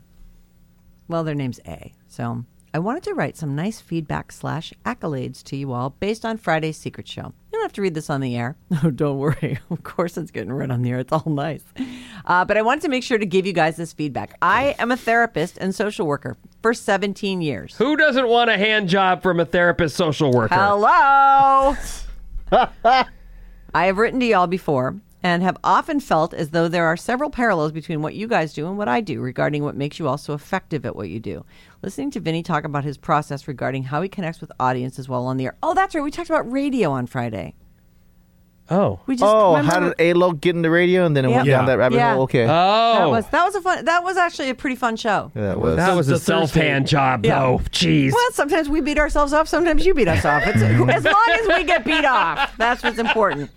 Well, 1.09 1.25
their 1.25 1.35
name's 1.35 1.59
A. 1.67 1.93
So 2.09 2.45
I 2.75 2.79
wanted 2.79 3.03
to 3.03 3.13
write 3.13 3.37
some 3.37 3.55
nice 3.55 3.83
feedback 3.83 4.33
slash 4.33 4.73
accolades 4.87 5.43
to 5.45 5.57
you 5.57 5.73
all 5.75 5.91
based 5.91 6.25
on 6.25 6.39
Friday's 6.39 6.79
Secret 6.79 7.07
Show. 7.07 7.21
You 7.21 7.59
don't 7.59 7.63
have 7.63 7.73
to 7.75 7.83
read 7.83 7.93
this 7.93 8.09
on 8.09 8.23
the 8.23 8.35
air. 8.35 8.57
No, 8.83 8.91
don't 8.91 9.19
worry. 9.19 9.59
Of 9.71 9.83
course, 9.83 10.17
it's 10.17 10.31
getting 10.31 10.53
read 10.53 10.71
on 10.71 10.81
the 10.81 10.91
air. 10.91 10.99
It's 11.01 11.13
all 11.13 11.25
nice. 11.27 11.63
Uh, 12.25 12.47
but 12.47 12.57
I 12.57 12.63
wanted 12.63 12.81
to 12.85 12.89
make 12.89 13.03
sure 13.03 13.19
to 13.19 13.27
give 13.27 13.45
you 13.45 13.53
guys 13.53 13.77
this 13.77 13.93
feedback. 13.93 14.39
I 14.41 14.75
am 14.79 14.91
a 14.91 14.97
therapist 14.97 15.59
and 15.59 15.75
social 15.75 16.07
worker 16.07 16.39
for 16.63 16.73
17 16.73 17.43
years. 17.43 17.77
Who 17.77 17.95
doesn't 17.95 18.27
want 18.27 18.49
a 18.49 18.57
hand 18.57 18.89
job 18.89 19.23
from 19.23 19.39
a 19.39 19.45
therapist 19.45 19.95
social 19.95 20.33
worker? 20.33 20.55
Hello. 20.55 21.77
I 23.75 23.87
have 23.87 23.99
written 23.99 24.19
to 24.21 24.27
y'all 24.27 24.47
before 24.47 24.97
and 25.23 25.43
have 25.43 25.57
often 25.63 26.01
felt 26.01 26.35
as 26.35 26.51
though 26.51 26.67
there 26.69 26.87
are 26.87 26.97
several 26.97 27.31
parallels 27.31 27.73
between 27.73 28.03
what 28.03 28.15
you 28.15 28.27
guys 28.27 28.53
do 28.53 28.67
and 28.67 28.77
what 28.77 28.89
I 28.89 29.01
do 29.01 29.21
regarding 29.21 29.63
what 29.63 29.77
makes 29.77 29.99
you 29.99 30.09
all 30.09 30.19
so 30.19 30.33
effective 30.35 30.85
at 30.85 30.97
what 30.97 31.09
you 31.09 31.21
do. 31.21 31.45
Listening 31.83 32.11
to 32.13 32.21
Vinnie 32.21 32.43
talk 32.43 32.65
about 32.65 32.85
his 32.85 32.99
process 32.99 33.47
regarding 33.47 33.85
how 33.85 34.03
he 34.03 34.09
connects 34.09 34.41
with 34.41 34.51
audiences 34.59 35.09
while 35.09 35.25
on 35.27 35.37
the 35.37 35.47
air. 35.47 35.57
Oh, 35.63 35.75
that's 35.75 35.95
right. 35.95 36.03
We 36.03 36.11
talked 36.11 36.31
about 36.31 36.51
radio 36.51 36.91
on 36.91 37.07
Friday. 37.07 37.55
Oh. 38.71 39.01
We 39.07 39.17
just 39.17 39.25
Oh, 39.25 39.57
how 39.57 39.81
did 39.81 39.95
A-Lo 39.99 40.33
get 40.33 40.55
in 40.57 40.63
the 40.63 40.71
radio 40.71 41.05
and 41.05 41.17
then 41.17 41.25
it 41.25 41.29
went 41.31 41.47
Yeah. 41.47 41.59
down 41.59 41.67
that 41.67 41.79
rabbit 41.79 41.97
Yeah. 41.97 42.15
hole? 42.15 42.23
Okay. 42.23 42.45
Oh. 42.45 42.47
that 42.47 43.09
was 43.11 43.27
that 43.29 43.45
was 43.45 43.55
a 43.57 43.61
fun 43.61 43.85
that 43.85 44.03
was 44.05 44.17
actually 44.17 44.51
a 44.51 44.55
pretty 44.55 44.77
fun 44.77 44.97
show. 44.97 45.31
yeah, 45.35 45.43
that 45.49 45.61
was. 45.61 45.77
that 45.77 45.95
was 45.97 46.09
a 46.09 46.19
self 46.19 46.55
hand 46.55 46.87
job, 46.87 47.27
Yeah. 47.27 47.41
though. 47.41 47.61
Jeez. 47.71 48.13
Well, 48.13 48.31
sometimes 48.33 48.69
we 48.69 48.81
beat 48.81 48.99
ourselves 48.99 49.33
up, 49.33 49.47
sometimes 49.49 49.85
you 49.85 49.95
beat 49.95 50.09
us 50.09 50.25
off. 50.25 50.43
It's, 50.47 50.63
as 50.63 51.05
long 51.05 51.29
as 51.41 51.49
we 51.59 51.65
get 51.65 51.85
beat 51.85 52.05
off, 52.05 52.57
that's 52.57 52.83
what's 52.83 52.99
important. 52.99 53.51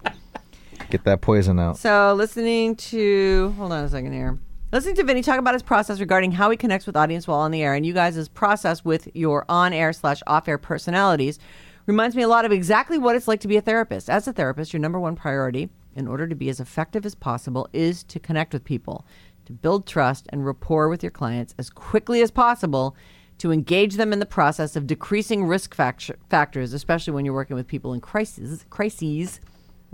Get 0.96 1.04
that 1.04 1.20
poison 1.20 1.60
out. 1.60 1.76
So, 1.76 2.14
listening 2.14 2.78
to, 2.78 3.54
hold 3.58 3.74
on 3.74 3.84
a 3.84 3.90
second 3.90 4.14
here. 4.14 4.40
Listening 4.72 4.96
to 4.96 5.04
Vinnie 5.04 5.22
talk 5.22 5.40
about 5.40 5.54
his 5.54 5.62
process 5.62 6.00
regarding 6.00 6.32
how 6.32 6.50
he 6.50 6.56
connects 6.56 6.88
with 6.88 6.96
audience 6.96 7.28
while 7.28 7.40
on 7.40 7.52
the 7.52 7.62
air 7.64 7.74
and 7.74 7.86
you 7.86 7.92
guys' 7.92 8.30
process 8.30 8.86
with 8.86 9.14
your 9.14 9.44
on 9.50 9.74
air 9.74 9.92
slash 9.92 10.24
off 10.26 10.48
air 10.48 10.58
personalities 10.58 11.38
reminds 11.86 12.16
me 12.16 12.24
a 12.24 12.30
lot 12.30 12.46
of 12.46 12.54
exactly 12.54 12.98
what 12.98 13.14
it's 13.14 13.28
like 13.28 13.42
to 13.42 13.50
be 13.50 13.58
a 13.58 13.62
therapist. 13.62 14.10
As 14.10 14.26
a 14.26 14.32
therapist, 14.32 14.72
your 14.72 14.80
number 14.80 14.98
one 14.98 15.18
priority 15.18 15.68
in 15.98 16.08
order 16.08 16.30
to 16.30 16.34
be 16.34 16.48
as 16.48 16.62
effective 16.62 17.06
as 17.06 17.14
possible 17.14 17.68
is 17.74 18.02
to 18.04 18.18
connect 18.18 18.54
with 18.54 18.64
people, 18.64 19.06
to 19.48 19.52
build 19.52 19.86
trust 19.86 20.28
and 20.30 20.46
rapport 20.46 20.88
with 20.88 21.04
your 21.04 21.12
clients 21.12 21.54
as 21.58 21.70
quickly 21.70 22.22
as 22.22 22.32
possible, 22.32 22.96
to 23.40 23.52
engage 23.52 23.96
them 23.96 24.14
in 24.14 24.20
the 24.20 24.26
process 24.26 24.78
of 24.78 24.88
decreasing 24.88 25.44
risk 25.44 25.76
fact- 25.76 26.12
factors, 26.30 26.72
especially 26.72 27.12
when 27.12 27.26
you're 27.26 27.34
working 27.34 27.58
with 27.58 27.68
people 27.68 27.94
in 27.94 28.00
crises, 28.00 28.66
crises 28.70 29.42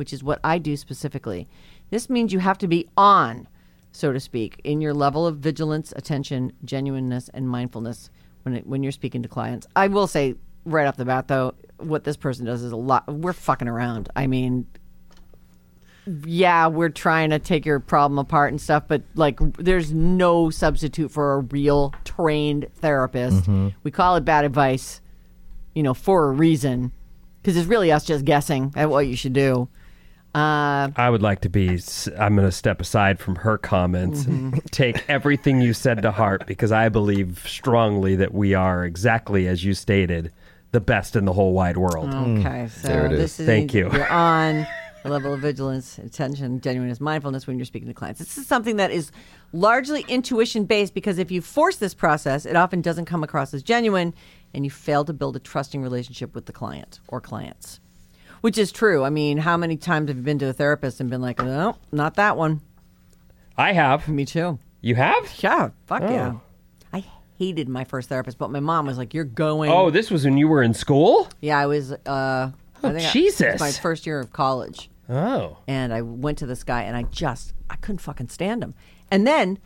which 0.01 0.11
is 0.11 0.23
what 0.23 0.39
I 0.43 0.57
do 0.57 0.75
specifically. 0.75 1.47
This 1.91 2.09
means 2.09 2.33
you 2.33 2.39
have 2.39 2.57
to 2.57 2.67
be 2.67 2.89
on, 2.97 3.47
so 3.91 4.11
to 4.11 4.19
speak, 4.19 4.59
in 4.63 4.81
your 4.81 4.95
level 4.95 5.27
of 5.27 5.37
vigilance, 5.37 5.93
attention, 5.95 6.53
genuineness, 6.65 7.29
and 7.35 7.47
mindfulness 7.47 8.09
when 8.41 8.55
it, 8.55 8.65
when 8.65 8.81
you're 8.81 8.91
speaking 8.91 9.21
to 9.21 9.29
clients. 9.29 9.67
I 9.75 9.89
will 9.89 10.07
say 10.07 10.33
right 10.65 10.87
off 10.87 10.97
the 10.97 11.05
bat, 11.05 11.27
though, 11.27 11.53
what 11.77 12.03
this 12.03 12.17
person 12.17 12.47
does 12.47 12.63
is 12.63 12.71
a 12.71 12.75
lot. 12.75 13.07
We're 13.07 13.31
fucking 13.31 13.67
around. 13.67 14.09
I 14.15 14.25
mean, 14.25 14.65
yeah, 16.25 16.65
we're 16.65 16.89
trying 16.89 17.29
to 17.29 17.37
take 17.37 17.63
your 17.63 17.79
problem 17.79 18.17
apart 18.17 18.51
and 18.51 18.59
stuff, 18.59 18.85
but 18.87 19.03
like, 19.13 19.39
there's 19.59 19.93
no 19.93 20.49
substitute 20.49 21.11
for 21.11 21.35
a 21.35 21.39
real 21.41 21.93
trained 22.05 22.69
therapist. 22.77 23.43
Mm-hmm. 23.43 23.67
We 23.83 23.91
call 23.91 24.15
it 24.15 24.25
bad 24.25 24.45
advice, 24.45 24.99
you 25.75 25.83
know, 25.83 25.93
for 25.93 26.25
a 26.29 26.31
reason, 26.31 26.91
because 27.39 27.55
it's 27.55 27.67
really 27.67 27.91
us 27.91 28.03
just 28.03 28.25
guessing 28.25 28.73
at 28.75 28.89
what 28.89 29.05
you 29.05 29.15
should 29.15 29.33
do. 29.33 29.69
Uh, 30.33 30.89
I 30.95 31.09
would 31.09 31.21
like 31.21 31.41
to 31.41 31.49
be. 31.49 31.79
I'm 32.17 32.35
going 32.35 32.47
to 32.47 32.51
step 32.53 32.79
aside 32.79 33.19
from 33.19 33.35
her 33.37 33.57
comments 33.57 34.23
Mm-hmm. 34.23 34.53
and 34.53 34.65
take 34.71 35.03
everything 35.09 35.61
you 35.61 35.73
said 35.73 36.01
to 36.03 36.11
heart 36.11 36.47
because 36.47 36.71
I 36.71 36.87
believe 36.89 37.43
strongly 37.45 38.15
that 38.15 38.33
we 38.33 38.53
are 38.53 38.85
exactly 38.85 39.47
as 39.47 39.63
you 39.65 39.73
stated, 39.73 40.31
the 40.71 40.79
best 40.79 41.15
in 41.17 41.25
the 41.25 41.33
whole 41.33 41.51
wide 41.53 41.75
world. 41.77 42.13
Okay, 42.13 42.67
so 42.69 42.87
There 42.87 43.05
it 43.07 43.11
is. 43.13 43.19
this 43.19 43.39
is 43.41 43.45
Thank 43.45 43.73
you. 43.73 43.89
You're 43.91 44.09
on 44.09 44.65
a 45.03 45.09
level 45.09 45.33
of 45.33 45.41
vigilance, 45.41 45.97
attention, 45.97 46.61
genuineness, 46.61 47.01
mindfulness 47.01 47.45
when 47.45 47.57
you're 47.57 47.65
speaking 47.65 47.89
to 47.89 47.93
clients. 47.93 48.19
This 48.19 48.37
is 48.37 48.47
something 48.47 48.77
that 48.77 48.89
is 48.91 49.11
largely 49.51 50.05
intuition 50.07 50.63
based 50.63 50.93
because 50.93 51.17
if 51.17 51.29
you 51.29 51.41
force 51.41 51.75
this 51.75 51.93
process, 51.93 52.45
it 52.45 52.55
often 52.55 52.79
doesn't 52.81 53.05
come 53.05 53.21
across 53.23 53.53
as 53.53 53.63
genuine, 53.63 54.13
and 54.53 54.63
you 54.63 54.71
fail 54.71 55.03
to 55.03 55.11
build 55.11 55.35
a 55.35 55.39
trusting 55.39 55.81
relationship 55.81 56.33
with 56.35 56.45
the 56.45 56.53
client 56.53 56.99
or 57.09 57.19
clients. 57.19 57.81
Which 58.41 58.57
is 58.57 58.71
true. 58.71 59.03
I 59.03 59.09
mean, 59.09 59.37
how 59.37 59.55
many 59.57 59.77
times 59.77 60.09
have 60.09 60.17
you 60.17 60.23
been 60.23 60.39
to 60.39 60.47
a 60.49 60.53
therapist 60.53 60.99
and 60.99 61.09
been 61.09 61.21
like, 61.21 61.39
"No, 61.39 61.77
not 61.91 62.15
that 62.15 62.37
one." 62.37 62.61
I 63.57 63.73
have. 63.73 64.07
Me 64.07 64.25
too. 64.25 64.57
You 64.81 64.95
have? 64.95 65.31
Yeah, 65.39 65.69
fuck 65.85 66.01
yeah. 66.01 66.33
Oh. 66.35 66.41
I 66.91 67.05
hated 67.37 67.69
my 67.69 67.83
first 67.83 68.09
therapist, 68.09 68.37
but 68.39 68.49
my 68.49 68.59
mom 68.59 68.87
was 68.87 68.97
like, 68.97 69.13
"You're 69.13 69.23
going." 69.25 69.71
Oh, 69.71 69.89
this 69.91 70.09
was 70.09 70.25
when 70.25 70.37
you 70.37 70.47
were 70.47 70.63
in 70.63 70.73
school? 70.73 71.29
yeah. 71.39 71.57
I 71.59 71.67
was. 71.67 71.91
uh 71.91 71.97
I 72.05 72.51
think 72.81 72.85
I- 72.85 72.89
it 72.89 72.93
was 72.95 73.13
Jesus. 73.13 73.59
my 73.59 73.71
first 73.71 74.05
year 74.07 74.19
of 74.19 74.33
college. 74.33 74.89
Oh. 75.09 75.57
and 75.67 75.93
I 75.93 76.01
went 76.03 76.37
to 76.37 76.45
this 76.45 76.63
guy 76.63 76.83
and 76.83 76.95
I 76.95 77.03
just 77.03 77.53
I 77.69 77.75
couldn't 77.75 77.99
fucking 77.99 78.29
stand 78.29 78.63
him. 78.63 78.73
And 79.11 79.27
then 79.27 79.59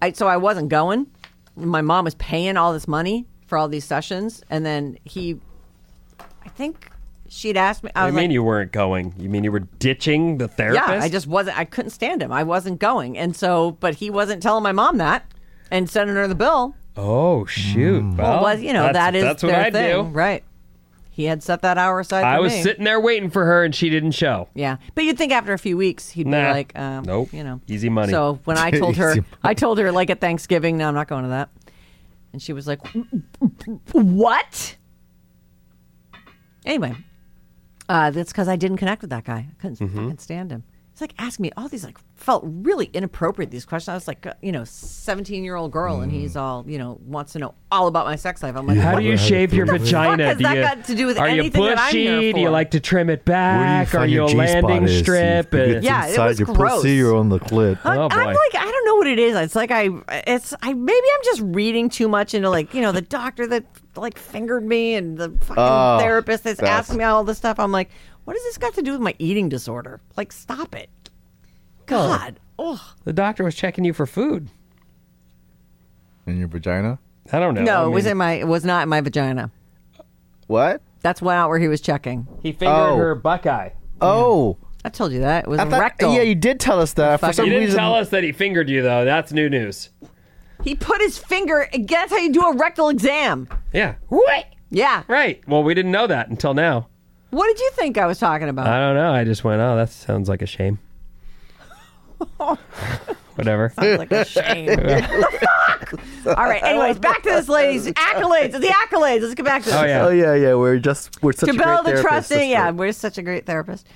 I 0.00 0.12
so 0.12 0.28
I 0.28 0.36
wasn't 0.36 0.68
going. 0.68 1.08
My 1.56 1.80
mom 1.82 2.04
was 2.04 2.14
paying 2.14 2.56
all 2.56 2.72
this 2.72 2.86
money 2.86 3.26
for 3.48 3.58
all 3.58 3.66
these 3.66 3.84
sessions 3.84 4.40
and 4.48 4.64
then 4.64 4.96
he 5.04 5.40
I 6.44 6.48
think 6.50 6.90
she'd 7.28 7.56
asked 7.56 7.84
me 7.84 7.90
I 7.94 8.02
I 8.02 8.06
was 8.06 8.14
mean 8.14 8.24
like 8.24 8.32
you 8.32 8.42
weren't 8.42 8.72
going. 8.72 9.14
You 9.18 9.28
mean 9.28 9.44
you 9.44 9.52
were 9.52 9.60
ditching 9.78 10.38
the 10.38 10.48
therapist? 10.48 10.88
Yeah, 10.88 11.00
I 11.02 11.08
just 11.08 11.26
wasn't 11.26 11.58
I 11.58 11.64
couldn't 11.64 11.90
stand 11.90 12.22
him. 12.22 12.32
I 12.32 12.42
wasn't 12.42 12.78
going. 12.80 13.16
And 13.18 13.36
so 13.36 13.72
but 13.72 13.94
he 13.96 14.10
wasn't 14.10 14.42
telling 14.42 14.62
my 14.62 14.72
mom 14.72 14.98
that 14.98 15.24
and 15.70 15.88
sending 15.88 16.16
her 16.16 16.26
the 16.28 16.34
bill. 16.34 16.74
Oh 16.96 17.44
shoot! 17.46 18.02
Well, 18.02 18.16
Well, 18.16 18.42
was 18.42 18.60
you 18.60 18.72
know 18.72 18.92
that 18.92 19.14
is 19.14 19.22
that's 19.22 19.42
what 19.42 19.54
I 19.54 19.70
thing, 19.70 20.04
do. 20.04 20.08
right? 20.10 20.42
He 21.10 21.24
had 21.24 21.42
set 21.42 21.62
that 21.62 21.78
hour 21.78 21.98
aside. 22.00 22.22
I 22.24 22.38
was 22.38 22.52
me. 22.52 22.62
sitting 22.62 22.84
there 22.84 23.00
waiting 23.00 23.28
for 23.28 23.44
her, 23.44 23.64
and 23.64 23.74
she 23.74 23.90
didn't 23.90 24.12
show. 24.12 24.48
Yeah, 24.54 24.76
but 24.94 25.02
you'd 25.04 25.18
think 25.18 25.32
after 25.32 25.52
a 25.52 25.58
few 25.58 25.76
weeks 25.76 26.08
he'd 26.10 26.26
Nah. 26.28 26.46
be 26.46 26.50
like, 26.52 26.78
um, 26.78 27.04
Nope. 27.04 27.32
you 27.32 27.42
know, 27.42 27.60
Easy 27.66 27.88
money. 27.88 28.12
So 28.12 28.38
when 28.44 28.56
I 28.56 28.70
told 28.78 28.96
her, 28.96 29.16
I 29.42 29.54
told 29.54 29.78
her 29.78 29.90
like 29.92 30.10
at 30.10 30.20
Thanksgiving, 30.20 30.76
no, 30.78 30.86
I'm 30.88 30.94
not 30.94 31.08
going 31.08 31.24
to 31.24 31.30
that, 31.30 31.50
and 32.32 32.40
she 32.40 32.52
was 32.52 32.66
like, 32.68 32.80
what? 33.92 34.76
Anyway, 36.64 36.94
uh, 37.88 38.10
that's 38.10 38.32
because 38.32 38.48
I 38.48 38.56
didn't 38.56 38.76
connect 38.78 39.02
with 39.02 39.10
that 39.10 39.24
guy. 39.24 39.48
I 39.50 39.54
couldn't 39.60 39.78
Mm-hmm. 39.78 39.96
fucking 39.96 40.18
stand 40.18 40.50
him. 40.50 40.64
He's 40.92 41.02
like 41.02 41.14
asking 41.16 41.44
me 41.44 41.52
all 41.56 41.68
these 41.68 41.84
like 41.84 41.96
felt 42.16 42.42
really 42.44 42.86
inappropriate. 42.92 43.52
These 43.52 43.64
questions. 43.64 43.88
I 43.90 43.94
was 43.94 44.08
like, 44.08 44.26
uh, 44.26 44.32
you 44.42 44.50
know, 44.50 44.64
17 44.64 45.44
year 45.44 45.54
old 45.54 45.70
girl, 45.70 46.00
and 46.00 46.10
he's 46.10 46.34
all 46.36 46.64
you 46.66 46.76
know 46.76 46.98
wants 47.06 47.34
to 47.34 47.38
know 47.38 47.54
all 47.70 47.86
about 47.86 48.04
my 48.04 48.16
sex 48.16 48.42
life. 48.42 48.56
I'm 48.56 48.66
like, 48.66 48.78
How 48.78 48.96
do 48.98 49.04
you 49.04 49.16
shave 49.16 49.54
your 49.54 49.64
fuck 49.66 49.78
vagina? 49.78 50.24
has 50.26 50.38
do 50.38 50.42
that 50.42 50.56
you, 50.56 50.62
got 50.64 50.84
to 50.86 50.94
do 50.96 51.06
with 51.06 51.16
are 51.20 51.28
anything 51.28 51.62
you 51.62 51.68
that 51.68 51.78
I'm 51.78 51.86
bushy? 51.92 52.06
here 52.22 52.32
Do 52.32 52.40
you 52.40 52.50
like 52.50 52.72
to 52.72 52.80
trim 52.80 53.10
it 53.10 53.24
back? 53.24 53.86
find 53.90 54.02
are 54.02 54.06
you 54.08 54.14
your 54.16 54.24
a 54.24 54.28
G-spot 54.28 54.64
landing 54.64 54.82
is? 54.88 54.98
strip? 54.98 55.54
If 55.54 55.76
it's 55.76 55.84
Yeah, 55.84 56.06
it 56.06 56.10
inside 56.10 56.26
was 56.26 56.38
your 56.40 56.46
gross. 56.52 56.74
pussy 56.82 57.00
or 57.00 57.14
on 57.14 57.28
the 57.28 57.38
clit. 57.38 57.78
I- 57.84 57.96
Oh, 57.96 58.08
I'm 58.10 58.26
like, 58.26 58.54
I 58.56 58.64
don't 58.64 58.84
know 58.86 58.96
what 58.96 59.06
it 59.06 59.20
is. 59.20 59.36
It's 59.36 59.54
like 59.54 59.70
I, 59.70 59.90
it's 60.26 60.52
I 60.62 60.74
maybe 60.74 61.06
I'm 61.14 61.24
just 61.24 61.42
reading 61.44 61.90
too 61.90 62.08
much 62.08 62.34
into 62.34 62.50
like 62.50 62.74
you 62.74 62.82
know 62.82 62.90
the 62.90 63.02
doctor 63.02 63.46
that 63.46 63.64
like 64.00 64.18
fingered 64.18 64.64
me 64.64 64.94
and 64.94 65.16
the 65.18 65.30
fucking 65.40 65.54
Oh, 65.62 65.98
therapist 66.00 66.44
that's 66.44 66.60
that's- 66.60 66.78
asking 66.78 66.98
me 66.98 67.04
all 67.04 67.24
this 67.24 67.38
stuff. 67.38 67.58
I'm 67.58 67.72
like, 67.72 67.90
what 68.24 68.34
has 68.34 68.42
this 68.44 68.58
got 68.58 68.74
to 68.74 68.82
do 68.82 68.92
with 68.92 69.00
my 69.00 69.14
eating 69.18 69.48
disorder? 69.48 70.00
Like, 70.16 70.32
stop 70.32 70.74
it. 70.74 70.90
Oh. 71.04 71.08
God. 71.86 72.40
Oh 72.58 72.94
the 73.04 73.12
doctor 73.12 73.44
was 73.44 73.54
checking 73.54 73.84
you 73.84 73.92
for 73.92 74.04
food. 74.06 74.48
In 76.26 76.38
your 76.38 76.48
vagina? 76.48 76.98
I 77.32 77.38
don't 77.38 77.54
know. 77.54 77.62
no, 77.62 77.82
I 77.84 77.86
it 77.86 77.90
was 77.90 78.04
mean, 78.04 78.12
in 78.12 78.16
my. 78.18 78.32
It 78.34 78.46
was 78.48 78.64
not 78.64 78.82
in 78.82 78.88
my 78.88 79.00
vagina. 79.00 79.50
What? 80.46 80.82
That's 81.02 81.22
not 81.22 81.48
where 81.48 81.58
he 81.58 81.68
was 81.68 81.80
checking. 81.80 82.26
He 82.42 82.52
fingered 82.52 82.74
Oh. 82.74 82.96
her 82.96 83.14
buckeye. 83.14 83.70
Oh. 84.00 84.56
I 84.84 84.90
told 84.90 85.12
you 85.12 85.20
that 85.20 85.44
it 85.44 85.50
was 85.50 85.58
I 85.58 85.68
thought, 85.68 85.80
rectal. 85.80 86.14
Yeah, 86.14 86.22
you 86.22 86.34
did 86.34 86.60
tell 86.60 86.80
us 86.80 86.92
that. 86.94 87.16
For 87.20 87.26
Fucking- 87.26 87.34
some 87.34 87.44
He 87.46 87.50
didn't 87.50 87.64
reason. 87.66 87.78
tell 87.80 87.94
us 87.94 88.08
that 88.10 88.22
he 88.24 88.32
fingered 88.32 88.68
you 88.70 88.82
though. 88.82 89.04
That's 89.04 89.32
new 89.32 89.48
news. 89.50 89.90
He 90.64 90.74
put 90.74 91.00
his 91.00 91.18
finger. 91.18 91.68
That's 91.72 92.10
how 92.10 92.18
you 92.18 92.32
do 92.32 92.42
a 92.42 92.56
rectal 92.56 92.88
exam. 92.88 93.48
Yeah. 93.72 93.94
Wait. 94.10 94.46
Yeah. 94.70 95.04
Right. 95.08 95.40
Well, 95.48 95.62
we 95.62 95.74
didn't 95.74 95.92
know 95.92 96.06
that 96.06 96.28
until 96.28 96.54
now. 96.54 96.88
What 97.30 97.46
did 97.48 97.60
you 97.60 97.70
think 97.72 97.98
I 97.98 98.06
was 98.06 98.18
talking 98.18 98.48
about? 98.48 98.66
I 98.66 98.78
don't 98.78 98.94
know. 98.96 99.12
I 99.12 99.24
just 99.24 99.44
went, 99.44 99.60
oh, 99.60 99.76
that 99.76 99.90
sounds 99.90 100.28
like 100.28 100.42
a 100.42 100.46
shame. 100.46 100.78
Whatever. 103.36 103.70
Sounds 103.70 103.98
like 103.98 104.10
a 104.12 104.24
shame. 104.24 104.68
All 106.26 106.44
right. 106.44 106.62
Anyways, 106.62 106.98
back 106.98 107.22
to 107.22 107.30
this 107.30 107.48
lady's 107.48 107.86
accolades. 107.86 108.52
The 108.52 108.66
accolades. 108.68 109.22
Let's 109.22 109.34
get 109.34 109.44
back 109.44 109.62
to 109.62 109.68
this. 109.70 109.78
Oh 109.78 109.84
yeah. 109.84 110.06
Oh 110.06 110.10
yeah, 110.10 110.34
yeah. 110.34 110.54
We're 110.54 110.78
just 110.78 111.22
we're 111.22 111.32
such 111.32 111.48
to 111.48 111.54
a 111.54 111.56
great 111.56 111.66
build 111.66 111.86
the 111.86 111.90
therapist, 111.90 112.02
trusting. 112.08 112.50
Yeah, 112.50 112.70
we're 112.70 112.92
such 112.92 113.18
a 113.18 113.22
great 113.22 113.46
therapist. 113.46 113.86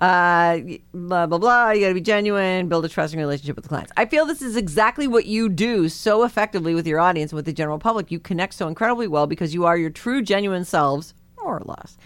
Uh, 0.00 0.60
blah 0.94 1.26
blah 1.26 1.38
blah. 1.38 1.70
You 1.70 1.82
got 1.82 1.88
to 1.88 1.94
be 1.94 2.00
genuine. 2.00 2.68
Build 2.68 2.84
a 2.84 2.88
trusting 2.88 3.20
relationship 3.20 3.56
with 3.56 3.64
the 3.64 3.68
clients. 3.68 3.92
I 3.96 4.06
feel 4.06 4.24
this 4.24 4.40
is 4.40 4.56
exactly 4.56 5.06
what 5.06 5.26
you 5.26 5.48
do 5.48 5.88
so 5.90 6.24
effectively 6.24 6.74
with 6.74 6.86
your 6.86 7.00
audience 7.00 7.32
and 7.32 7.36
with 7.36 7.44
the 7.44 7.52
general 7.52 7.78
public. 7.78 8.10
You 8.10 8.18
connect 8.18 8.54
so 8.54 8.66
incredibly 8.66 9.08
well 9.08 9.26
because 9.26 9.52
you 9.52 9.66
are 9.66 9.76
your 9.76 9.90
true, 9.90 10.22
genuine 10.22 10.64
selves, 10.64 11.12
more 11.42 11.58
or 11.58 11.62
less. 11.64 11.98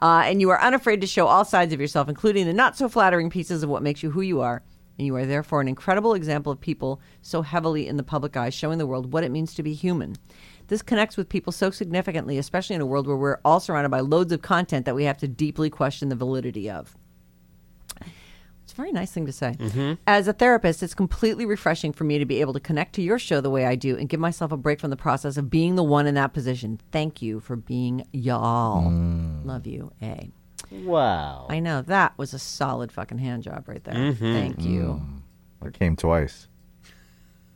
Uh, 0.00 0.22
and 0.26 0.40
you 0.40 0.50
are 0.50 0.60
unafraid 0.60 1.00
to 1.00 1.06
show 1.06 1.26
all 1.26 1.44
sides 1.44 1.72
of 1.72 1.80
yourself, 1.80 2.08
including 2.08 2.46
the 2.46 2.52
not 2.52 2.76
so 2.76 2.88
flattering 2.88 3.30
pieces 3.30 3.62
of 3.62 3.70
what 3.70 3.82
makes 3.82 4.02
you 4.02 4.10
who 4.10 4.20
you 4.20 4.40
are. 4.40 4.62
And 4.98 5.06
you 5.06 5.16
are 5.16 5.26
therefore 5.26 5.60
an 5.60 5.68
incredible 5.68 6.14
example 6.14 6.52
of 6.52 6.60
people 6.60 7.00
so 7.22 7.42
heavily 7.42 7.86
in 7.86 7.96
the 7.96 8.02
public 8.02 8.36
eye, 8.36 8.50
showing 8.50 8.78
the 8.78 8.86
world 8.86 9.12
what 9.12 9.24
it 9.24 9.30
means 9.30 9.54
to 9.54 9.62
be 9.62 9.72
human. 9.72 10.16
This 10.66 10.82
connects 10.82 11.16
with 11.16 11.28
people 11.28 11.52
so 11.52 11.70
significantly, 11.70 12.36
especially 12.36 12.76
in 12.76 12.82
a 12.82 12.86
world 12.86 13.06
where 13.06 13.16
we're 13.16 13.38
all 13.44 13.60
surrounded 13.60 13.90
by 13.90 14.00
loads 14.00 14.32
of 14.32 14.42
content 14.42 14.84
that 14.86 14.94
we 14.94 15.04
have 15.04 15.16
to 15.18 15.28
deeply 15.28 15.70
question 15.70 16.10
the 16.10 16.16
validity 16.16 16.68
of. 16.68 16.96
It's 18.68 18.74
a 18.74 18.76
very 18.76 18.92
nice 18.92 19.10
thing 19.10 19.24
to 19.24 19.32
say. 19.32 19.56
Mm-hmm. 19.58 19.94
As 20.06 20.28
a 20.28 20.34
therapist, 20.34 20.82
it's 20.82 20.92
completely 20.92 21.46
refreshing 21.46 21.90
for 21.90 22.04
me 22.04 22.18
to 22.18 22.26
be 22.26 22.42
able 22.42 22.52
to 22.52 22.60
connect 22.60 22.94
to 22.96 23.02
your 23.02 23.18
show 23.18 23.40
the 23.40 23.48
way 23.48 23.64
I 23.64 23.76
do 23.76 23.96
and 23.96 24.10
give 24.10 24.20
myself 24.20 24.52
a 24.52 24.58
break 24.58 24.78
from 24.78 24.90
the 24.90 24.96
process 24.96 25.38
of 25.38 25.48
being 25.48 25.76
the 25.76 25.82
one 25.82 26.06
in 26.06 26.14
that 26.16 26.34
position. 26.34 26.78
Thank 26.92 27.22
you 27.22 27.40
for 27.40 27.56
being 27.56 28.06
y'all. 28.12 28.90
Mm. 28.90 29.46
Love 29.46 29.66
you, 29.66 29.90
A. 30.02 30.30
Wow. 30.70 31.46
I 31.48 31.60
know 31.60 31.80
that 31.80 32.12
was 32.18 32.34
a 32.34 32.38
solid 32.38 32.92
fucking 32.92 33.16
hand 33.16 33.42
job 33.42 33.66
right 33.66 33.82
there. 33.82 33.94
Mm-hmm. 33.94 34.34
Thank 34.34 34.62
you. 34.62 35.00
Mm. 35.62 35.66
It 35.68 35.72
came 35.72 35.96
twice. 35.96 36.46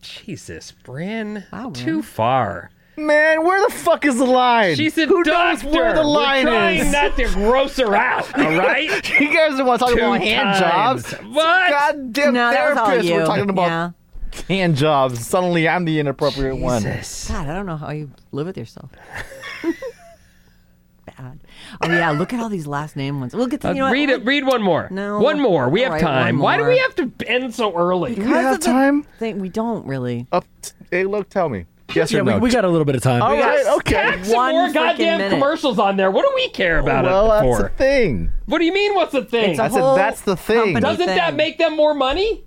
Jesus, 0.01 0.73
Bryn. 0.73 1.45
Wow, 1.53 1.69
Bryn. 1.69 1.85
Too 1.85 2.01
far. 2.01 2.71
Man, 2.97 3.43
where 3.45 3.67
the 3.69 3.75
fuck 3.75 4.05
is 4.05 4.19
the 4.19 4.25
line? 4.27 4.77
She's 4.77 4.97
a 4.99 5.07
Who 5.07 5.23
doctor. 5.25 5.65
knows 5.67 5.75
where 5.75 5.95
the 5.95 6.03
line 6.03 6.45
We're 6.45 6.51
trying 6.53 6.79
is? 6.81 6.93
not 6.93 7.17
to 7.17 7.25
gross 7.29 7.77
her 7.79 7.95
out. 7.97 8.39
All 8.39 8.55
right. 8.57 8.91
you 9.21 9.35
guys 9.35 9.57
don't 9.57 9.67
want 9.67 9.81
to 9.81 9.87
talk 9.87 9.95
Two 9.97 10.01
about 10.05 10.21
hand 10.21 10.59
times. 10.59 11.11
jobs. 11.11 11.25
What? 11.25 11.71
Goddamn 11.71 12.35
No, 12.35 12.51
that 12.51 12.69
was 12.71 12.79
all 12.79 12.87
therapists. 12.89 13.05
you. 13.05 13.15
We're 13.15 13.25
talking 13.25 13.49
about 13.51 13.63
Yeah. 13.67 13.91
hand 14.49 14.77
jobs. 14.77 15.27
Suddenly, 15.27 15.67
I'm 15.69 15.87
the 15.87 16.01
inappropriate 16.01 16.59
one. 16.59 16.83
Jesus. 16.83 17.29
God, 17.29 17.49
I 17.49 17.55
don't 17.55 17.65
know 17.67 17.77
how 17.79 17.91
you 17.93 18.11
live 18.31 18.47
with 18.47 18.59
yourself. 18.59 18.91
Bad. 21.07 21.41
Oh 21.81 21.89
yeah, 21.89 22.11
look 22.11 22.33
at 22.33 22.41
all 22.41 22.49
these 22.49 22.67
last 22.67 22.95
name 22.95 23.19
ones. 23.21 23.35
We'll 23.35 23.47
get 23.49 23.61
to 23.63 23.69
Uh, 23.71 23.73
you 23.73 23.79
know 23.79 23.87
what? 23.87 23.93
read 23.93 24.11
it. 24.11 24.25
Read 24.25 24.45
one 24.47 24.63
more. 24.63 24.89
No. 24.91 25.19
One 25.19 25.41
more. 25.41 25.69
We 25.69 25.81
All 25.85 25.93
have 25.93 25.95
right, 25.95 26.01
time. 26.07 26.37
one 26.39 26.43
Why 26.45 26.57
do 26.57 26.63
more. 26.63 26.71
we 26.71 26.79
have 26.79 26.95
to 26.97 27.11
end 27.27 27.55
so 27.55 27.75
early? 27.75 28.15
Do 28.15 28.23
we 28.23 28.29
have 28.29 28.55
of 28.55 28.61
the 28.61 28.65
time? 28.67 29.03
Thing 29.19 29.41
we 29.41 29.49
don't 29.49 29.85
really. 29.87 30.27
Up. 30.31 30.45
Hey, 30.91 31.05
look, 31.05 31.29
tell 31.29 31.49
me. 31.49 31.65
Yes 31.95 32.13
Yeah, 32.13 32.21
or 32.21 32.25
we, 32.25 32.31
no? 32.33 32.39
we 32.39 32.51
got 32.51 32.65
a 32.65 32.69
little 32.69 32.85
bit 32.85 32.95
of 32.97 33.03
time. 33.03 33.23
All 33.23 33.37
got 33.37 33.47
right. 33.47 33.67
Okay. 33.79 33.95
Tack 33.95 34.25
some 34.25 34.35
One 34.37 34.53
more 34.53 34.73
goddamn 34.73 35.19
minute. 35.19 35.31
commercials 35.35 35.79
on 35.79 35.97
there. 35.97 36.11
What 36.11 36.23
do 36.23 36.33
we 36.35 36.49
care 36.51 36.79
about 36.79 37.05
well, 37.05 37.27
it 37.27 37.29
that's 37.41 37.57
for? 37.59 37.63
the 37.65 37.69
thing. 37.77 38.33
What 38.47 38.59
do 38.59 38.65
you 38.65 38.73
mean? 38.73 38.95
What's 38.95 39.13
the 39.13 39.25
thing? 39.25 39.51
It's 39.51 39.59
a 39.61 39.65
I 39.65 39.69
said 39.69 39.95
that's 39.97 40.21
the 40.23 40.37
thing. 40.37 40.75
Doesn't 40.75 41.07
that 41.07 41.35
make 41.35 41.59
them 41.59 41.77
more 41.77 41.95
money? 41.95 42.45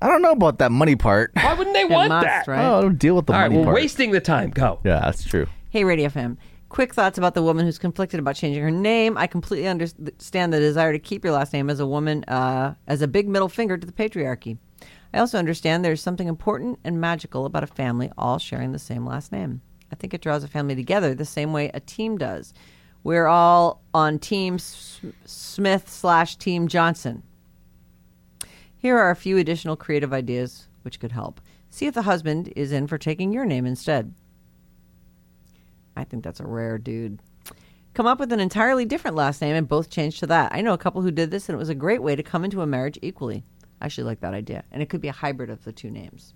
I 0.00 0.08
don't 0.08 0.20
know 0.22 0.32
about 0.32 0.58
that 0.58 0.72
money 0.72 0.96
part. 0.96 1.30
Why 1.34 1.54
wouldn't 1.54 1.74
they 1.74 1.82
It 1.82 1.90
want 1.90 2.08
must, 2.08 2.26
that? 2.26 2.48
right? 2.48 2.64
Oh, 2.66 2.78
I 2.78 2.82
don't 2.82 2.98
deal 2.98 3.14
with 3.14 3.26
the 3.26 3.34
All 3.34 3.38
right, 3.38 3.46
money 3.48 3.58
we're 3.58 3.64
part. 3.66 3.76
wasting 3.76 4.10
the 4.10 4.20
time. 4.20 4.50
Go. 4.50 4.80
Yeah, 4.84 4.98
that's 5.00 5.22
true. 5.22 5.46
Hey, 5.70 5.84
Radio 5.84 6.08
FM. 6.08 6.38
Quick 6.70 6.92
thoughts 6.92 7.18
about 7.18 7.34
the 7.34 7.42
woman 7.42 7.66
who's 7.66 7.78
conflicted 7.78 8.18
about 8.18 8.34
changing 8.34 8.62
her 8.62 8.70
name. 8.70 9.16
I 9.16 9.26
completely 9.28 9.68
understand 9.68 10.52
the 10.52 10.58
desire 10.58 10.92
to 10.92 10.98
keep 10.98 11.22
your 11.22 11.34
last 11.34 11.52
name 11.52 11.70
as 11.70 11.78
a 11.78 11.86
woman 11.86 12.24
uh, 12.24 12.74
as 12.88 13.00
a 13.02 13.06
big 13.06 13.28
middle 13.28 13.48
finger 13.48 13.76
to 13.76 13.86
the 13.86 13.92
patriarchy. 13.92 14.58
I 15.14 15.18
also 15.18 15.38
understand 15.38 15.84
there's 15.84 16.00
something 16.00 16.28
important 16.28 16.78
and 16.84 17.00
magical 17.00 17.44
about 17.44 17.64
a 17.64 17.68
family 17.68 18.10
all 18.16 18.38
sharing 18.38 18.72
the 18.72 18.78
same 18.78 19.06
last 19.06 19.30
name. 19.30 19.60
I 19.92 19.94
think 19.94 20.14
it 20.14 20.22
draws 20.22 20.42
a 20.42 20.48
family 20.48 20.74
together 20.74 21.14
the 21.14 21.24
same 21.24 21.52
way 21.52 21.70
a 21.74 21.80
team 21.80 22.16
does. 22.16 22.54
We're 23.04 23.26
all 23.26 23.82
on 23.92 24.18
Team 24.18 24.58
Smith 24.58 25.90
slash 25.90 26.36
Team 26.36 26.68
Johnson. 26.68 27.24
Here 28.76 28.96
are 28.96 29.10
a 29.10 29.16
few 29.16 29.36
additional 29.36 29.76
creative 29.76 30.12
ideas 30.12 30.68
which 30.82 30.98
could 30.98 31.12
help. 31.12 31.40
See 31.70 31.86
if 31.86 31.94
the 31.94 32.02
husband 32.02 32.52
is 32.56 32.72
in 32.72 32.86
for 32.86 32.98
taking 32.98 33.32
your 33.32 33.44
name 33.44 33.66
instead. 33.66 34.14
I 35.96 36.04
think 36.04 36.24
that's 36.24 36.40
a 36.40 36.46
rare 36.46 36.78
dude. 36.78 37.20
Come 37.94 38.06
up 38.06 38.18
with 38.18 38.32
an 38.32 38.40
entirely 38.40 38.86
different 38.86 39.16
last 39.16 39.42
name 39.42 39.54
and 39.54 39.68
both 39.68 39.90
change 39.90 40.18
to 40.20 40.26
that. 40.28 40.52
I 40.54 40.62
know 40.62 40.72
a 40.72 40.78
couple 40.78 41.02
who 41.02 41.10
did 41.10 41.30
this 41.30 41.48
and 41.48 41.54
it 41.54 41.58
was 41.58 41.68
a 41.68 41.74
great 41.74 42.02
way 42.02 42.16
to 42.16 42.22
come 42.22 42.44
into 42.44 42.62
a 42.62 42.66
marriage 42.66 42.98
equally. 43.02 43.44
I 43.82 43.86
actually 43.86 44.04
like 44.04 44.20
that 44.20 44.32
idea. 44.32 44.62
And 44.70 44.80
it 44.80 44.88
could 44.88 45.00
be 45.00 45.08
a 45.08 45.12
hybrid 45.12 45.50
of 45.50 45.64
the 45.64 45.72
two 45.72 45.90
names. 45.90 46.34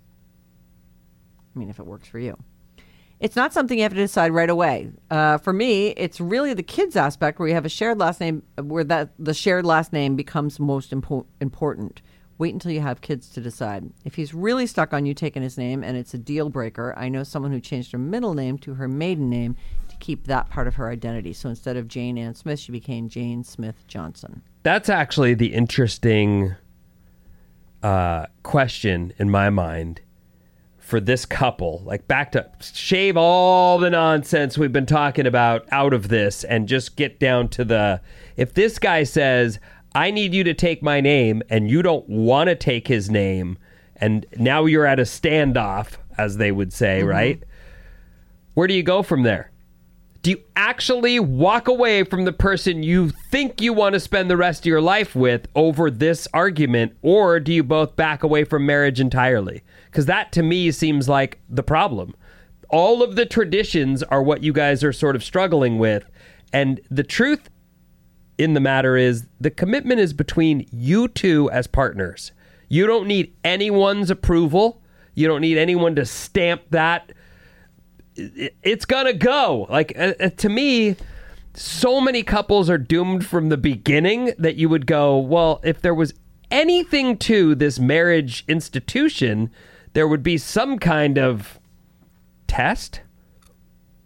I 1.55 1.59
mean, 1.59 1.69
if 1.69 1.79
it 1.79 1.85
works 1.85 2.07
for 2.07 2.19
you. 2.19 2.37
It's 3.21 3.37
not 3.37 3.53
something 3.53 3.77
you 3.77 3.83
have 3.83 3.93
to 3.93 3.97
decide 3.97 4.33
right 4.33 4.49
away. 4.49 4.91
Uh, 5.09 5.37
for 5.37 5.53
me, 5.53 5.87
it's 5.91 6.19
really 6.19 6.53
the 6.53 6.61
kids 6.61 6.97
aspect 6.97 7.39
where 7.39 7.47
you 7.47 7.53
have 7.55 7.65
a 7.65 7.69
shared 7.69 7.99
last 7.99 8.19
name, 8.19 8.43
where 8.61 8.83
that 8.83 9.11
the 9.17 9.33
shared 9.33 9.65
last 9.65 9.93
name 9.93 10.17
becomes 10.17 10.59
most 10.59 10.91
impo- 10.91 11.25
important. 11.39 12.01
Wait 12.37 12.53
until 12.53 12.71
you 12.71 12.81
have 12.81 12.99
kids 12.99 13.29
to 13.29 13.41
decide. 13.41 13.89
If 14.03 14.15
he's 14.15 14.33
really 14.33 14.67
stuck 14.67 14.93
on 14.93 15.05
you 15.05 15.13
taking 15.13 15.41
his 15.41 15.57
name 15.57 15.83
and 15.83 15.97
it's 15.97 16.13
a 16.13 16.19
deal 16.19 16.49
breaker, 16.49 16.93
I 16.97 17.07
know 17.07 17.23
someone 17.23 17.51
who 17.51 17.61
changed 17.61 17.93
her 17.93 17.97
middle 17.97 18.33
name 18.33 18.57
to 18.59 18.73
her 18.73 18.89
maiden 18.89 19.29
name 19.29 19.55
to 19.87 19.95
keep 19.97 20.27
that 20.27 20.49
part 20.49 20.67
of 20.67 20.75
her 20.75 20.89
identity. 20.89 21.33
So 21.33 21.49
instead 21.49 21.77
of 21.77 21.87
Jane 21.87 22.17
Ann 22.17 22.35
Smith, 22.35 22.59
she 22.59 22.73
became 22.73 23.09
Jane 23.09 23.43
Smith 23.43 23.87
Johnson. 23.87 24.43
That's 24.61 24.89
actually 24.89 25.33
the 25.33 25.53
interesting 25.53 26.53
uh, 27.83 28.25
question 28.43 29.13
in 29.17 29.29
my 29.29 29.49
mind 29.49 30.01
for 30.77 30.99
this 30.99 31.25
couple. 31.25 31.81
Like, 31.85 32.07
back 32.07 32.31
to 32.31 32.49
shave 32.61 33.17
all 33.17 33.77
the 33.77 33.89
nonsense 33.89 34.57
we've 34.57 34.71
been 34.71 34.85
talking 34.85 35.27
about 35.27 35.65
out 35.71 35.93
of 35.93 36.07
this 36.07 36.43
and 36.43 36.67
just 36.67 36.95
get 36.95 37.19
down 37.19 37.49
to 37.49 37.65
the. 37.65 38.01
If 38.37 38.53
this 38.53 38.79
guy 38.79 39.03
says, 39.03 39.59
I 39.93 40.11
need 40.11 40.33
you 40.33 40.43
to 40.45 40.53
take 40.53 40.81
my 40.81 41.01
name, 41.01 41.41
and 41.49 41.69
you 41.69 41.81
don't 41.81 42.07
want 42.07 42.47
to 42.49 42.55
take 42.55 42.87
his 42.87 43.09
name, 43.09 43.57
and 43.95 44.25
now 44.37 44.65
you're 44.65 44.85
at 44.85 44.99
a 44.99 45.03
standoff, 45.03 45.97
as 46.17 46.37
they 46.37 46.51
would 46.51 46.71
say, 46.71 47.03
right? 47.03 47.43
Where 48.53 48.67
do 48.67 48.73
you 48.73 48.83
go 48.83 49.03
from 49.03 49.23
there? 49.23 49.51
Do 50.27 50.31
you 50.31 50.43
actually 50.57 51.21
walk 51.21 51.69
away 51.69 52.03
from 52.03 52.25
the 52.25 52.33
person 52.33 52.83
you 52.83 53.11
think 53.31 53.61
you 53.61 53.71
want 53.71 53.93
to 53.93 53.99
spend 54.01 54.29
the 54.29 54.35
rest 54.35 54.63
of 54.63 54.65
your 54.65 54.81
life 54.81 55.15
with 55.15 55.47
over 55.55 55.89
this 55.89 56.27
argument, 56.33 56.97
or 57.01 57.39
do 57.39 57.53
you 57.53 57.63
both 57.63 57.95
back 57.95 58.23
away 58.23 58.43
from 58.43 58.65
marriage 58.65 58.99
entirely? 58.99 59.63
Because 59.85 60.05
that 60.07 60.33
to 60.33 60.43
me 60.43 60.69
seems 60.71 61.07
like 61.07 61.39
the 61.47 61.63
problem. 61.63 62.13
All 62.67 63.01
of 63.01 63.15
the 63.15 63.25
traditions 63.25 64.03
are 64.03 64.21
what 64.21 64.43
you 64.43 64.51
guys 64.51 64.83
are 64.83 64.91
sort 64.91 65.15
of 65.15 65.23
struggling 65.23 65.79
with. 65.79 66.03
And 66.51 66.81
the 66.91 67.03
truth 67.03 67.49
in 68.37 68.53
the 68.53 68.59
matter 68.59 68.97
is 68.97 69.27
the 69.39 69.49
commitment 69.49 70.01
is 70.01 70.11
between 70.11 70.67
you 70.73 71.07
two 71.07 71.49
as 71.51 71.67
partners. 71.67 72.33
You 72.67 72.85
don't 72.85 73.07
need 73.07 73.33
anyone's 73.45 74.09
approval. 74.09 74.81
You 75.15 75.29
don't 75.29 75.39
need 75.39 75.57
anyone 75.57 75.95
to 75.95 76.05
stamp 76.05 76.63
that 76.71 77.13
it- 78.17 78.55
it's 78.63 78.85
gonna 78.85 79.13
go. 79.13 79.67
Like 79.69 79.97
uh, 79.97 80.13
uh, 80.19 80.29
to 80.29 80.49
me, 80.49 80.95
so 81.53 82.01
many 82.01 82.23
couples 82.23 82.69
are 82.69 82.77
doomed 82.77 83.25
from 83.25 83.49
the 83.49 83.57
beginning 83.57 84.33
that 84.37 84.55
you 84.57 84.69
would 84.69 84.85
go, 84.85 85.17
well, 85.17 85.59
if 85.63 85.81
there 85.81 85.95
was 85.95 86.13
anything 86.51 87.17
to 87.17 87.55
this 87.55 87.79
marriage 87.79 88.43
institution, 88.47 89.49
there 89.93 90.07
would 90.07 90.23
be 90.23 90.37
some 90.37 90.77
kind 90.79 91.17
of 91.17 91.59
test, 92.47 93.01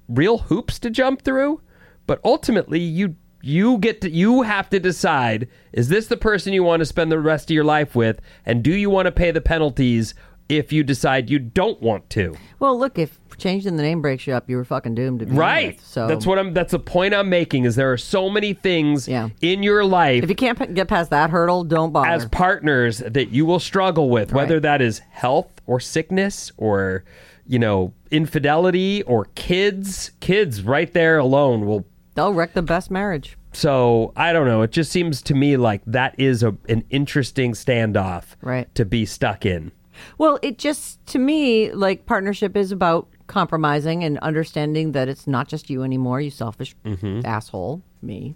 real 0.08 0.40
hoops 0.40 0.80
to 0.80 0.90
jump 0.90 1.22
through. 1.24 1.62
But 2.08 2.20
ultimately, 2.26 2.80
you 2.80 3.16
you 3.44 3.78
get 3.80 4.02
to 4.02 4.10
you 4.10 4.44
have 4.44 4.70
to 4.70 4.80
decide: 4.80 5.48
is 5.74 5.90
this 5.90 6.08
the 6.08 6.18
person 6.18 6.54
you 6.54 6.64
want 6.64 6.80
to 6.82 6.86
spend 6.86 7.12
the 7.12 7.20
rest 7.20 7.50
of 7.50 7.54
your 7.56 7.64
life 7.64 7.96
with, 7.96 8.22
and 8.46 8.64
do 8.64 8.72
you 8.72 8.90
want 8.90 9.06
to 9.08 9.12
pay 9.12 9.32
the 9.32 9.42
penalties 9.42 10.14
if 10.58 10.72
you 10.74 10.84
decide 10.84 11.30
you 11.30 11.40
don't 11.40 11.82
want 11.82 12.10
to? 12.12 12.36
Well, 12.60 12.78
look, 12.78 13.00
if 13.00 13.18
changing 13.38 13.76
the 13.78 13.84
name 13.84 14.02
breaks 14.02 14.28
you 14.28 14.34
up, 14.34 14.50
you 14.50 14.56
were 14.58 14.64
fucking 14.66 14.94
doomed 14.96 15.20
to 15.22 15.26
begin 15.26 15.40
Right. 15.40 15.76
with. 15.78 15.86
So 15.86 16.08
that's 16.08 16.26
what 16.28 16.38
I'm. 16.38 16.54
That's 16.54 16.72
the 16.72 16.80
point 16.80 17.14
I'm 17.14 17.30
making. 17.30 17.66
Is 17.66 17.76
there 17.76 17.92
are 17.92 17.98
so 17.98 18.30
many 18.30 18.54
things 18.54 19.08
Yeah. 19.08 19.30
in 19.42 19.64
your 19.64 19.84
life 19.84 20.24
If 20.24 20.30
you 20.30 20.36
can't 20.36 20.60
p- 20.60 20.68
get 20.74 20.88
past 20.88 21.10
that 21.10 21.30
hurdle, 21.32 21.64
don't 21.64 21.92
bother. 21.92 22.10
as 22.10 22.26
partners 22.28 23.00
that 23.00 23.30
you 23.32 23.46
will 23.46 23.60
struggle 23.60 24.10
with, 24.10 24.34
whether 24.34 24.60
that 24.60 24.82
is 24.82 25.00
health 25.10 25.62
or 25.66 25.80
sickness 25.80 26.52
or 26.58 27.04
you 27.48 27.58
know 27.60 27.94
infidelity 28.12 29.02
or 29.04 29.26
kids. 29.36 30.12
Kids 30.20 30.62
right 30.64 30.92
there 30.94 31.18
alone 31.18 31.66
will. 31.66 31.86
They'll 32.16 32.34
wreck 32.34 32.54
the 32.54 32.62
best 32.62 32.92
marriage. 32.92 33.38
So 33.54 34.14
I 34.16 34.32
don't 34.34 34.48
know. 34.48 34.62
It 34.62 34.72
just 34.72 34.92
seems 34.92 35.22
to 35.24 35.34
me 35.34 35.58
like 35.58 35.82
that 35.86 36.16
is 36.18 36.44
a, 36.44 36.56
an 36.70 36.84
interesting 36.90 37.52
standoff 37.54 38.36
Right. 38.42 38.74
to 38.76 38.86
be 38.86 39.06
stuck 39.06 39.46
in. 39.46 39.72
Well, 40.18 40.40
it 40.42 40.58
just 40.58 41.06
to 41.08 41.20
me 41.20 41.72
like 41.74 42.06
partnership 42.06 42.56
is 42.58 42.72
about 42.72 43.08
compromising 43.28 44.04
and 44.04 44.18
understanding 44.20 44.92
that 44.92 45.08
it's 45.08 45.26
not 45.28 45.48
just 45.48 45.70
you 45.70 45.84
anymore, 45.84 46.20
you 46.22 46.30
selfish 46.32 46.76
Mm-hmm. 46.86 47.22
asshole, 47.26 47.82
me. 48.02 48.36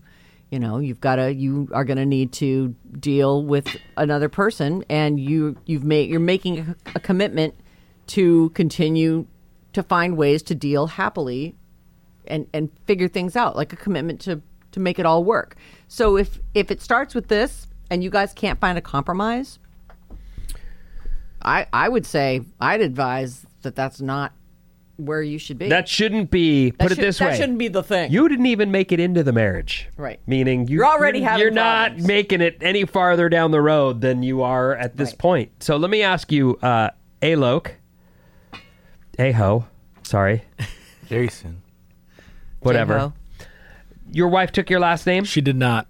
you 0.52 0.60
know, 0.60 0.80
you've 0.80 1.02
got 1.02 1.16
to 1.18 1.34
you 1.34 1.68
are 1.74 1.84
going 1.84 1.98
to 1.98 2.06
need 2.06 2.32
to 2.34 2.76
deal 3.00 3.44
with 3.44 3.68
another 3.98 4.30
person 4.30 4.84
and 4.90 5.20
you 5.20 5.58
you've 5.66 5.84
made 5.84 6.10
you're 6.10 6.20
making 6.20 6.60
a, 6.60 6.76
a 6.96 7.00
commitment 7.00 7.54
to 8.08 8.50
continue 8.52 9.26
to 9.74 9.82
find 9.84 10.16
ways 10.16 10.42
to 10.44 10.56
deal 10.56 10.88
happily 10.88 11.56
and 12.28 12.48
and 12.54 12.70
figure 12.86 13.08
things 13.08 13.36
out 13.36 13.56
like 13.56 13.74
a 13.74 13.76
commitment 13.76 14.22
to 14.22 14.42
to 14.72 14.80
make 14.80 15.00
it 15.00 15.06
all 15.06 15.24
work 15.24 15.56
so 15.88 16.16
if 16.18 16.40
if 16.54 16.70
it 16.72 16.82
starts 16.82 17.14
with 17.16 17.28
this 17.28 17.68
and 17.90 18.04
you 18.04 18.10
guys 18.10 18.32
can't 18.34 18.60
find 18.60 18.78
a 18.78 18.82
compromise 18.82 19.60
i 21.46 21.66
i 21.72 21.88
would 21.88 22.06
say 22.06 22.42
i'd 22.60 22.82
advise 22.82 23.46
that 23.62 23.76
that's 23.76 24.02
not 24.02 24.34
where 24.98 25.22
you 25.22 25.38
should 25.38 25.58
be 25.58 25.68
That 25.68 25.90
shouldn't 25.90 26.32
be. 26.32 26.70
That 26.70 26.80
put 26.80 26.92
it 26.94 26.96
this 26.98 27.18
that 27.20 27.26
way. 27.26 27.32
That 27.32 27.38
shouldn't 27.38 27.58
be 27.58 27.68
the 27.68 27.84
thing 27.84 28.14
You 28.14 28.30
didn't 28.30 28.46
even 28.46 28.72
make 28.72 28.94
it 28.94 29.00
into 29.02 29.24
the 29.24 29.34
marriage. 29.34 29.90
Right. 29.98 30.22
Meaning 30.26 30.70
you, 30.70 30.76
You're 30.78 30.86
already 30.86 31.20
you're, 31.20 31.28
having 31.28 31.42
you're 31.42 31.52
not 31.52 31.98
making 31.98 32.40
it 32.40 32.60
any 32.62 32.86
farther 32.86 33.28
down 33.28 33.52
the 33.52 33.60
road 33.62 34.00
than 34.00 34.24
you 34.24 34.42
are 34.44 34.74
at 34.74 34.96
this 34.96 35.10
Right. 35.10 35.18
point. 35.20 35.52
So 35.64 35.76
let 35.76 35.90
me 35.92 36.02
ask 36.02 36.32
you, 36.32 36.58
uh, 36.62 36.92
Alok, 37.22 37.72
Aho, 39.20 39.66
sorry, 40.04 40.44
Jason. 41.10 41.62
whatever. 42.62 42.94
J-Ho. 42.94 43.14
Your 44.14 44.28
wife 44.30 44.54
took 44.54 44.70
your 44.70 44.80
last 44.80 45.06
name, 45.06 45.26
She 45.26 45.42
did 45.42 45.58
not. 45.58 45.88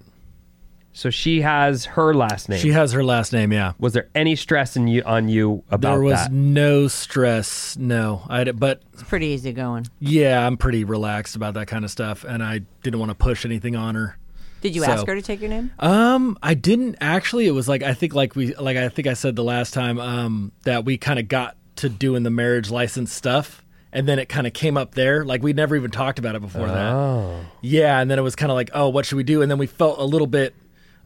So 0.97 1.10
she 1.10 1.41
has 1.41 1.84
her 1.86 2.13
last 2.13 2.47
name. 2.47 2.60
She 2.60 2.69
has 2.71 2.93
her 2.93 3.03
last 3.03 3.34
name. 3.34 3.51
Yeah. 3.51 3.73
was 3.77 3.91
there 3.91 4.08
any 4.15 4.36
stress 4.38 4.77
in 4.77 4.88
you 4.88 5.03
on 5.03 5.27
you 5.27 5.62
about 5.69 5.81
that? 5.81 5.89
There 5.91 6.01
was 6.01 6.13
that? 6.15 6.31
no 6.31 6.88
stress. 6.88 7.75
No, 7.77 8.23
I. 8.29 8.45
But 8.51 8.81
it's 8.93 9.03
pretty 9.03 9.27
easy 9.27 9.51
going 9.51 9.88
yeah, 9.99 10.45
I'm 10.47 10.55
pretty 10.58 10.86
relaxed 10.86 11.36
about 11.36 11.53
that 11.55 11.67
kind 11.67 11.84
of 11.84 11.91
stuff, 11.91 12.23
and 12.23 12.41
I 12.41 12.62
didn't 12.81 12.99
want 12.99 13.10
to 13.10 13.15
push 13.15 13.45
anything 13.45 13.75
on 13.75 13.95
her. 13.95 14.17
did 14.62 14.73
you 14.75 14.84
So- 14.84 14.91
ask 14.91 15.05
her 15.05 15.15
to 15.15 15.21
take 15.21 15.41
your 15.41 15.49
name 15.49 15.71
Um, 15.79 16.38
I 16.41 16.53
didn't 16.53 16.95
actually. 17.01 17.45
It 17.45 17.51
was 17.51 17.67
like 17.67 17.84
I 17.84 17.93
think 17.93 18.13
like 18.15 18.36
we 18.36 18.55
like 18.55 18.77
I 18.77 18.88
think 18.89 19.08
I 19.08 19.13
said 19.13 19.36
the 19.36 19.43
last 19.43 19.73
time 19.73 19.99
um 19.99 20.51
that 20.63 20.86
we 20.86 20.97
kind 20.97 21.19
of 21.19 21.27
got 21.27 21.58
to 21.77 21.89
doing 21.89 22.23
the 22.23 22.29
marriage 22.31 22.71
license 22.71 23.12
stuff, 23.12 23.65
and 23.91 24.08
then 24.08 24.17
it 24.17 24.29
kind 24.29 24.47
of 24.47 24.53
came 24.53 24.77
up 24.77 24.95
there. 24.95 25.25
Like 25.25 25.43
we 25.43 25.51
never 25.51 25.75
even 25.75 25.91
talked 25.91 26.19
about 26.19 26.36
it 26.36 26.41
before 26.41 26.67
that. 26.67 26.93
Oh. 26.93 27.41
Yeah, 27.62 27.99
and 27.99 28.10
then 28.10 28.17
it 28.17 28.21
was 28.21 28.36
kind 28.38 28.49
of 28.49 28.55
like, 28.55 28.69
oh, 28.73 28.88
what 28.88 29.05
should 29.05 29.17
we 29.17 29.23
do? 29.23 29.41
And 29.41 29.51
then 29.51 29.58
we 29.58 29.67
felt 29.67 29.99
a 29.99 30.05
little 30.05 30.25
bit 30.27 30.55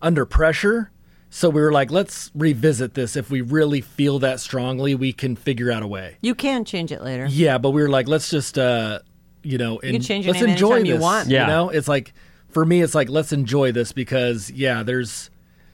under 0.02 0.26
pressure. 0.26 0.92
So 1.30 1.50
we 1.50 1.62
were 1.62 1.72
like, 1.72 1.92
let's 1.92 2.32
revisit 2.34 2.96
this. 2.96 3.16
If 3.16 3.30
we 3.30 3.42
really 3.42 3.82
feel 3.82 4.18
that 4.20 4.40
strongly, 4.40 4.96
we 4.96 5.14
can 5.14 5.36
figure 5.36 5.72
out 5.72 5.84
a 5.84 5.88
way. 5.88 6.18
you 6.22 6.34
can 6.34 6.66
change 6.66 6.92
it 6.92 7.04
later 7.04 7.28
Yeah, 7.30 7.60
but 7.60 7.70
we 7.70 7.82
were 7.84 7.90
like, 7.90 8.08
let's 8.08 8.30
just, 8.32 8.58
uh, 8.58 9.00
you 9.44 9.58
know, 9.58 9.78
can 9.78 9.96
en- 9.96 10.02
change 10.02 10.26
your 10.26 10.34
let's 10.34 10.44
name 10.44 10.54
enjoy 10.54 10.76
anytime 10.78 10.86
you 10.96 11.00
want. 11.00 11.30
Yeah. 11.30 11.42
You 11.42 11.48
know, 11.48 11.70
it's 11.70 11.88
like 11.88 12.14
for 12.50 12.66
me, 12.66 12.82
it's 12.82 12.96
like 12.96 13.10
let's 13.10 13.32
enjoy 13.32 13.72
this 13.72 13.92
because 13.92 14.50
yeah, 14.52 14.84
there's 14.84 15.30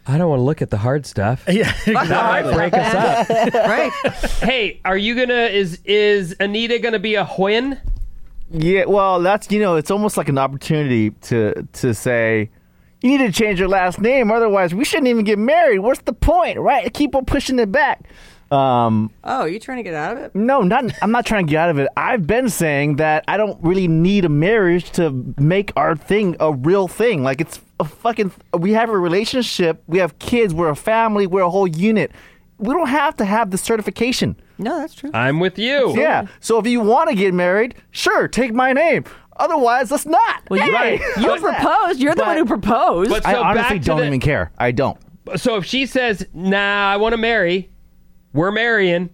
I 0.08 0.18
don't 0.18 0.30
want 0.30 0.40
to 0.40 0.44
look 0.44 0.62
at 0.62 0.70
the 0.70 0.78
hard 0.78 1.06
stuff. 1.06 1.44
yeah, 1.50 1.72
That 1.86 2.10
might 2.10 2.54
break 2.54 2.74
us 2.74 2.94
up. 2.94 3.54
right 3.54 3.92
hey, 4.42 4.82
are 4.86 4.98
you 4.98 5.16
gonna? 5.16 5.46
Is 5.46 5.80
is 5.86 6.36
Anita 6.40 6.80
gonna 6.80 7.00
be 7.00 7.16
a 7.16 7.28
win? 7.38 7.80
Yeah, 8.52 8.86
well, 8.86 9.22
that's 9.22 9.50
you 9.52 9.60
know, 9.60 9.78
it's 9.78 9.90
almost 9.90 10.18
like 10.18 10.30
an 10.30 10.38
opportunity 10.38 11.12
to 11.12 11.68
to 11.74 11.94
say 11.94 12.52
you 13.06 13.20
need 13.20 13.26
to 13.28 13.32
change 13.32 13.60
your 13.60 13.70
last 13.70 14.02
name, 14.02 14.32
otherwise 14.32 14.74
we 14.74 14.84
shouldn't 14.84 15.08
even 15.08 15.24
get 15.24 15.38
married. 15.38 15.80
What's 15.80 16.02
the 16.02 16.14
point, 16.14 16.60
right? 16.60 16.92
Keep 16.92 17.16
on 17.16 17.26
pushing 17.26 17.60
it 17.60 17.72
back. 17.72 18.04
Um, 18.52 19.12
oh 19.24 19.42
are 19.42 19.48
you 19.48 19.60
trying 19.60 19.78
to 19.78 19.84
get 19.84 19.96
out 19.96 20.16
of 20.16 20.24
it 20.24 20.36
no, 20.36 20.62
not. 20.62 20.86
I'm 21.02 21.12
not 21.12 21.26
trying 21.26 21.48
to 21.48 21.50
get 21.50 21.60
out 21.60 21.70
of 21.70 21.80
it. 21.80 21.88
I've 21.98 22.28
been 22.28 22.50
saying 22.50 22.98
that 22.98 23.24
I 23.28 23.38
don't 23.38 23.62
really 23.64 23.88
need 23.88 24.24
a 24.24 24.30
marriage 24.30 24.92
to 24.92 25.34
make 25.40 25.72
our 25.76 25.96
thing 25.96 26.36
a 26.40 26.54
real 26.54 26.88
thing. 26.88 27.24
Like 27.24 27.42
it's 27.42 27.60
a 27.80 27.86
fucking. 27.86 28.32
We 28.58 28.74
have 28.74 28.90
a 28.90 28.98
relationship. 28.98 29.84
We 29.88 29.98
have 29.98 30.18
kids. 30.20 30.54
We're 30.54 30.70
a 30.70 30.76
family. 30.76 31.28
We're 31.28 31.42
a 31.42 31.50
whole 31.50 31.68
unit. 31.68 32.12
We 32.58 32.74
don't 32.74 32.88
have 32.88 33.18
to 33.18 33.26
have 33.26 33.52
the 33.52 33.58
certification. 33.58 34.36
no 34.58 34.78
that's 34.80 34.94
true 34.94 35.12
I'm 35.14 35.40
with 35.40 35.60
you. 35.60 35.94
Yeah. 35.98 36.28
So 36.40 36.60
if 36.60 36.68
you 36.68 36.82
want 36.82 37.10
to 37.10 37.16
get 37.16 37.34
married, 37.34 37.76
sure, 37.92 38.28
take 38.28 38.54
my 38.54 38.74
name. 38.74 39.06
Otherwise, 39.38 39.92
let's 39.92 40.06
not. 40.06 40.44
well 40.50 40.66
you, 40.68 40.76
Hey, 40.78 40.94
you 40.98 41.30
how's 41.30 41.42
that? 41.42 41.60
proposed 41.62 42.00
you're 42.00 42.16
the 42.16 42.24
one 42.24 42.38
who 42.38 42.46
proposed 42.46 43.10
But 43.10 43.26
I 43.26 43.36
honestly 43.36 43.78
back 43.78 43.82
to 43.84 43.88
don't 43.88 44.00
the- 44.00 44.08
even 44.08 44.20
care. 44.20 44.52
I 44.58 44.72
don't. 44.72 44.98
So 45.38 45.56
if 45.58 45.66
she 45.66 45.86
says, 45.88 46.26
"Nah, 46.34 46.92
I 46.92 46.98
want 46.98 47.14
to 47.14 47.18
marry," 47.18 47.70
we're 48.34 48.52
marrying. 48.52 49.10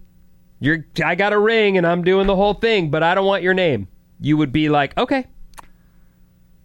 You're. 0.60 0.84
I 1.04 1.14
got 1.14 1.32
a 1.32 1.38
ring 1.38 1.76
and 1.78 1.86
I'm 1.86 2.04
doing 2.04 2.26
the 2.26 2.36
whole 2.36 2.54
thing, 2.54 2.90
but 2.90 3.02
I 3.02 3.14
don't 3.14 3.26
want 3.26 3.42
your 3.42 3.54
name. 3.54 3.88
You 4.20 4.36
would 4.36 4.52
be 4.52 4.68
like, 4.68 4.96
okay, 4.98 5.26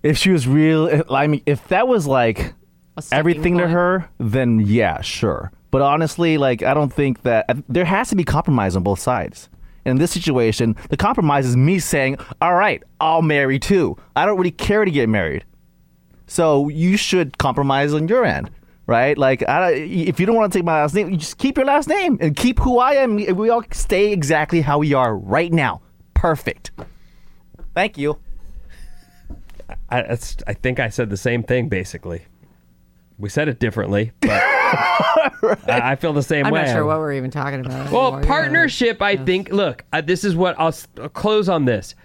If 0.03 0.17
she 0.17 0.29
was 0.29 0.47
real, 0.47 1.03
I 1.09 1.27
mean, 1.27 1.41
if 1.45 1.67
that 1.69 1.87
was 1.87 2.05
like 2.05 2.53
A 2.97 3.01
sticking 3.01 3.17
everything 3.19 3.57
to 3.57 3.63
point. 3.63 3.71
her, 3.73 4.09
then 4.19 4.59
yeah, 4.59 5.01
sure. 5.01 5.51
But 5.71 5.81
honestly, 5.81 6.37
like, 6.37 6.61
I 6.61 6.73
don't 6.73 6.93
think 6.93 7.23
that 7.23 7.49
there 7.67 7.85
has 7.85 8.09
to 8.09 8.15
be 8.15 8.23
compromise 8.23 8.75
on 8.75 8.83
both 8.83 8.99
sides. 8.99 9.49
In 9.87 9.97
this 9.97 10.11
situation, 10.11 10.75
the 10.89 10.97
compromise 10.97 11.45
is 11.45 11.55
me 11.55 11.79
saying, 11.79 12.17
all 12.41 12.55
right, 12.55 12.83
I'll 12.99 13.21
marry 13.21 13.57
too. 13.57 13.95
I 14.17 14.25
don't 14.25 14.37
really 14.37 14.51
care 14.51 14.83
to 14.83 14.91
get 14.91 15.07
married. 15.07 15.45
So 16.27 16.67
you 16.67 16.97
should 16.97 17.37
compromise 17.37 17.93
on 17.93 18.09
your 18.09 18.25
end, 18.25 18.51
right? 18.85 19.17
Like, 19.17 19.45
if 19.47 20.19
you 20.19 20.25
don't 20.25 20.35
want 20.35 20.51
to 20.51 20.59
take 20.59 20.65
my 20.65 20.81
last 20.81 20.93
name, 20.93 21.09
you 21.09 21.15
just 21.15 21.37
keep 21.37 21.55
your 21.55 21.65
last 21.65 21.87
name 21.87 22.17
and 22.19 22.35
keep 22.35 22.59
who 22.59 22.79
I 22.79 22.95
am. 22.95 23.15
We 23.15 23.49
all 23.49 23.63
stay 23.71 24.11
exactly 24.11 24.59
how 24.59 24.79
we 24.79 24.93
are 24.93 25.15
right 25.15 25.53
now. 25.53 25.81
Perfect. 26.13 26.71
Thank 27.73 27.97
you. 27.97 28.19
I, 29.89 30.17
I 30.47 30.53
think 30.53 30.81
I 30.81 30.89
said 30.89 31.09
the 31.09 31.15
same 31.15 31.43
thing 31.43 31.69
basically. 31.69 32.25
We 33.17 33.29
said 33.29 33.47
it 33.47 33.59
differently, 33.59 34.11
but 34.19 34.43
I, 34.71 35.59
I 35.91 35.95
feel 35.95 36.13
the 36.13 36.21
same 36.23 36.43
way. 36.43 36.47
i'm 36.47 36.53
way. 36.53 36.65
not 36.65 36.73
sure 36.73 36.85
what 36.85 36.97
we're 36.99 37.13
even 37.13 37.31
talking 37.31 37.61
about 37.65 37.91
Well, 37.91 38.07
anymore. 38.15 38.23
Partnership, 38.23 39.01
I 39.01 39.15
think. 39.17 39.49
Look, 39.49 39.83
uh, 39.93 40.01
this 40.01 40.23
is 40.23 40.35
what 40.35 40.59
I'll, 40.59 40.67
s- 40.69 40.87
I'll 40.99 41.09
close 41.09 41.49
on 41.49 41.65
this, 41.65 41.95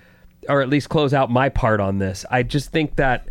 or 0.48 0.62
at 0.62 0.68
least 0.68 0.88
close 0.88 1.12
out 1.14 1.30
my 1.30 1.48
part 1.48 1.80
on 1.80 1.98
this. 1.98 2.24
I 2.30 2.42
just 2.42 2.70
think 2.70 2.96
that 2.96 3.28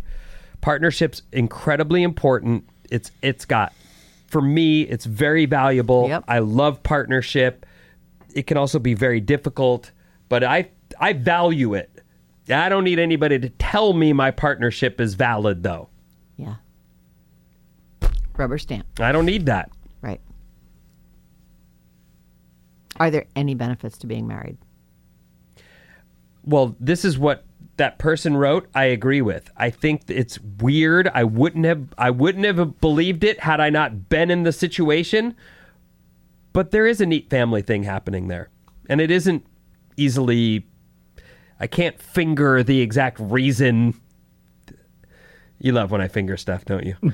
partnership's 0.60 1.22
incredibly 1.32 2.02
important. 2.02 2.64
It's 2.90 3.10
it's 3.22 3.44
got 3.44 3.72
for 4.26 4.42
me, 4.42 4.82
it's 4.82 5.04
very 5.04 5.46
valuable. 5.46 6.08
Yep. 6.08 6.24
I 6.28 6.38
love 6.40 6.82
partnership. 6.82 7.66
It 8.34 8.46
can 8.46 8.56
also 8.56 8.78
be 8.78 8.94
very 8.94 9.20
difficult, 9.20 9.90
but 10.28 10.42
I 10.44 10.70
I 11.00 11.12
value 11.14 11.74
it. 11.74 11.88
I 12.50 12.68
don't 12.68 12.84
need 12.84 12.98
anybody 12.98 13.38
to 13.38 13.48
tell 13.50 13.92
me 13.92 14.12
my 14.12 14.30
partnership 14.30 15.00
is 15.00 15.14
valid, 15.14 15.62
though. 15.62 15.88
yeah 16.36 16.56
rubber 18.42 18.58
stamp 18.58 18.86
I 19.00 19.12
don't 19.12 19.26
need 19.26 19.46
that. 19.46 19.70
Right. 20.02 20.20
Are 22.96 23.10
there 23.10 23.26
any 23.34 23.54
benefits 23.54 23.96
to 23.98 24.06
being 24.06 24.26
married? 24.26 24.58
well, 26.44 26.76
this 26.80 27.04
is 27.04 27.18
what 27.18 27.44
that 27.76 27.98
person 27.98 28.36
wrote. 28.36 28.68
I 28.74 28.84
agree 28.84 29.22
with. 29.22 29.50
I 29.56 29.70
think 29.70 30.02
it's 30.08 30.38
weird. 30.40 31.08
I 31.14 31.24
wouldn't 31.24 31.64
have. 31.64 31.94
I 31.96 32.10
wouldn't 32.10 32.44
have 32.44 32.80
believed 32.80 33.24
it 33.24 33.40
had 33.40 33.60
I 33.60 33.70
not 33.70 34.08
been 34.08 34.30
in 34.30 34.42
the 34.42 34.52
situation. 34.52 35.34
But 36.52 36.70
there 36.70 36.86
is 36.86 37.00
a 37.00 37.06
neat 37.06 37.30
family 37.30 37.62
thing 37.62 37.84
happening 37.84 38.28
there, 38.28 38.50
and 38.88 39.00
it 39.00 39.10
isn't 39.10 39.46
easily. 39.96 40.66
I 41.58 41.66
can't 41.66 42.00
finger 42.00 42.62
the 42.62 42.80
exact 42.80 43.18
reason. 43.20 43.94
You 45.60 45.72
love 45.72 45.92
when 45.92 46.00
I 46.00 46.08
finger 46.08 46.36
stuff, 46.36 46.64
don't 46.64 46.84
you? 46.84 46.96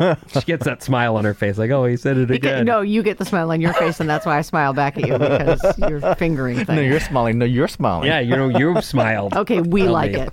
she 0.28 0.40
gets 0.42 0.64
that 0.64 0.82
smile 0.82 1.16
on 1.16 1.24
her 1.24 1.34
face, 1.34 1.58
like, 1.58 1.70
"Oh, 1.70 1.84
he 1.84 1.96
said 1.96 2.16
it 2.16 2.30
You 2.30 2.38
get- 2.38 2.54
again." 2.54 2.64
no, 2.66 2.80
you 2.80 3.02
get 3.02 3.18
the 3.18 3.24
smile 3.24 3.50
on 3.50 3.60
your 3.60 3.72
face, 3.74 4.00
and 4.00 4.08
that's 4.08 4.24
why 4.26 4.38
I 4.38 4.42
smile 4.42 4.72
back 4.72 4.96
at 4.96 5.06
you 5.06 5.18
because 5.18 5.78
you're 5.78 6.14
fingering 6.16 6.56
things. 6.56 6.68
No, 6.68 6.80
you're 6.80 7.00
smiling. 7.00 7.38
No, 7.38 7.44
you're 7.44 7.68
smiling. 7.68 8.06
Yeah, 8.06 8.20
you 8.20 8.36
know, 8.36 8.48
you 8.48 8.80
smiled. 8.82 9.34
okay, 9.34 9.60
we 9.60 9.82
Tell 9.82 9.92
like 9.92 10.12
me. 10.12 10.20
it. 10.20 10.30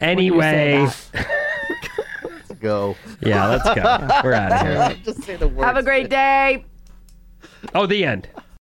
Anyway, 0.00 0.80
let's 0.82 1.10
Go. 2.60 2.96
yeah, 3.20 3.46
let's 3.48 3.64
go. 3.64 4.20
We're 4.24 4.32
out 4.34 4.52
of 4.52 4.60
here. 4.66 4.98
Just 5.04 5.22
say 5.22 5.36
the 5.36 5.46
word. 5.48 5.64
Have 5.64 5.76
a 5.76 5.82
great 5.82 6.10
day. 6.10 6.64
Oh, 7.74 7.86
the 7.86 8.04
end. 8.04 8.28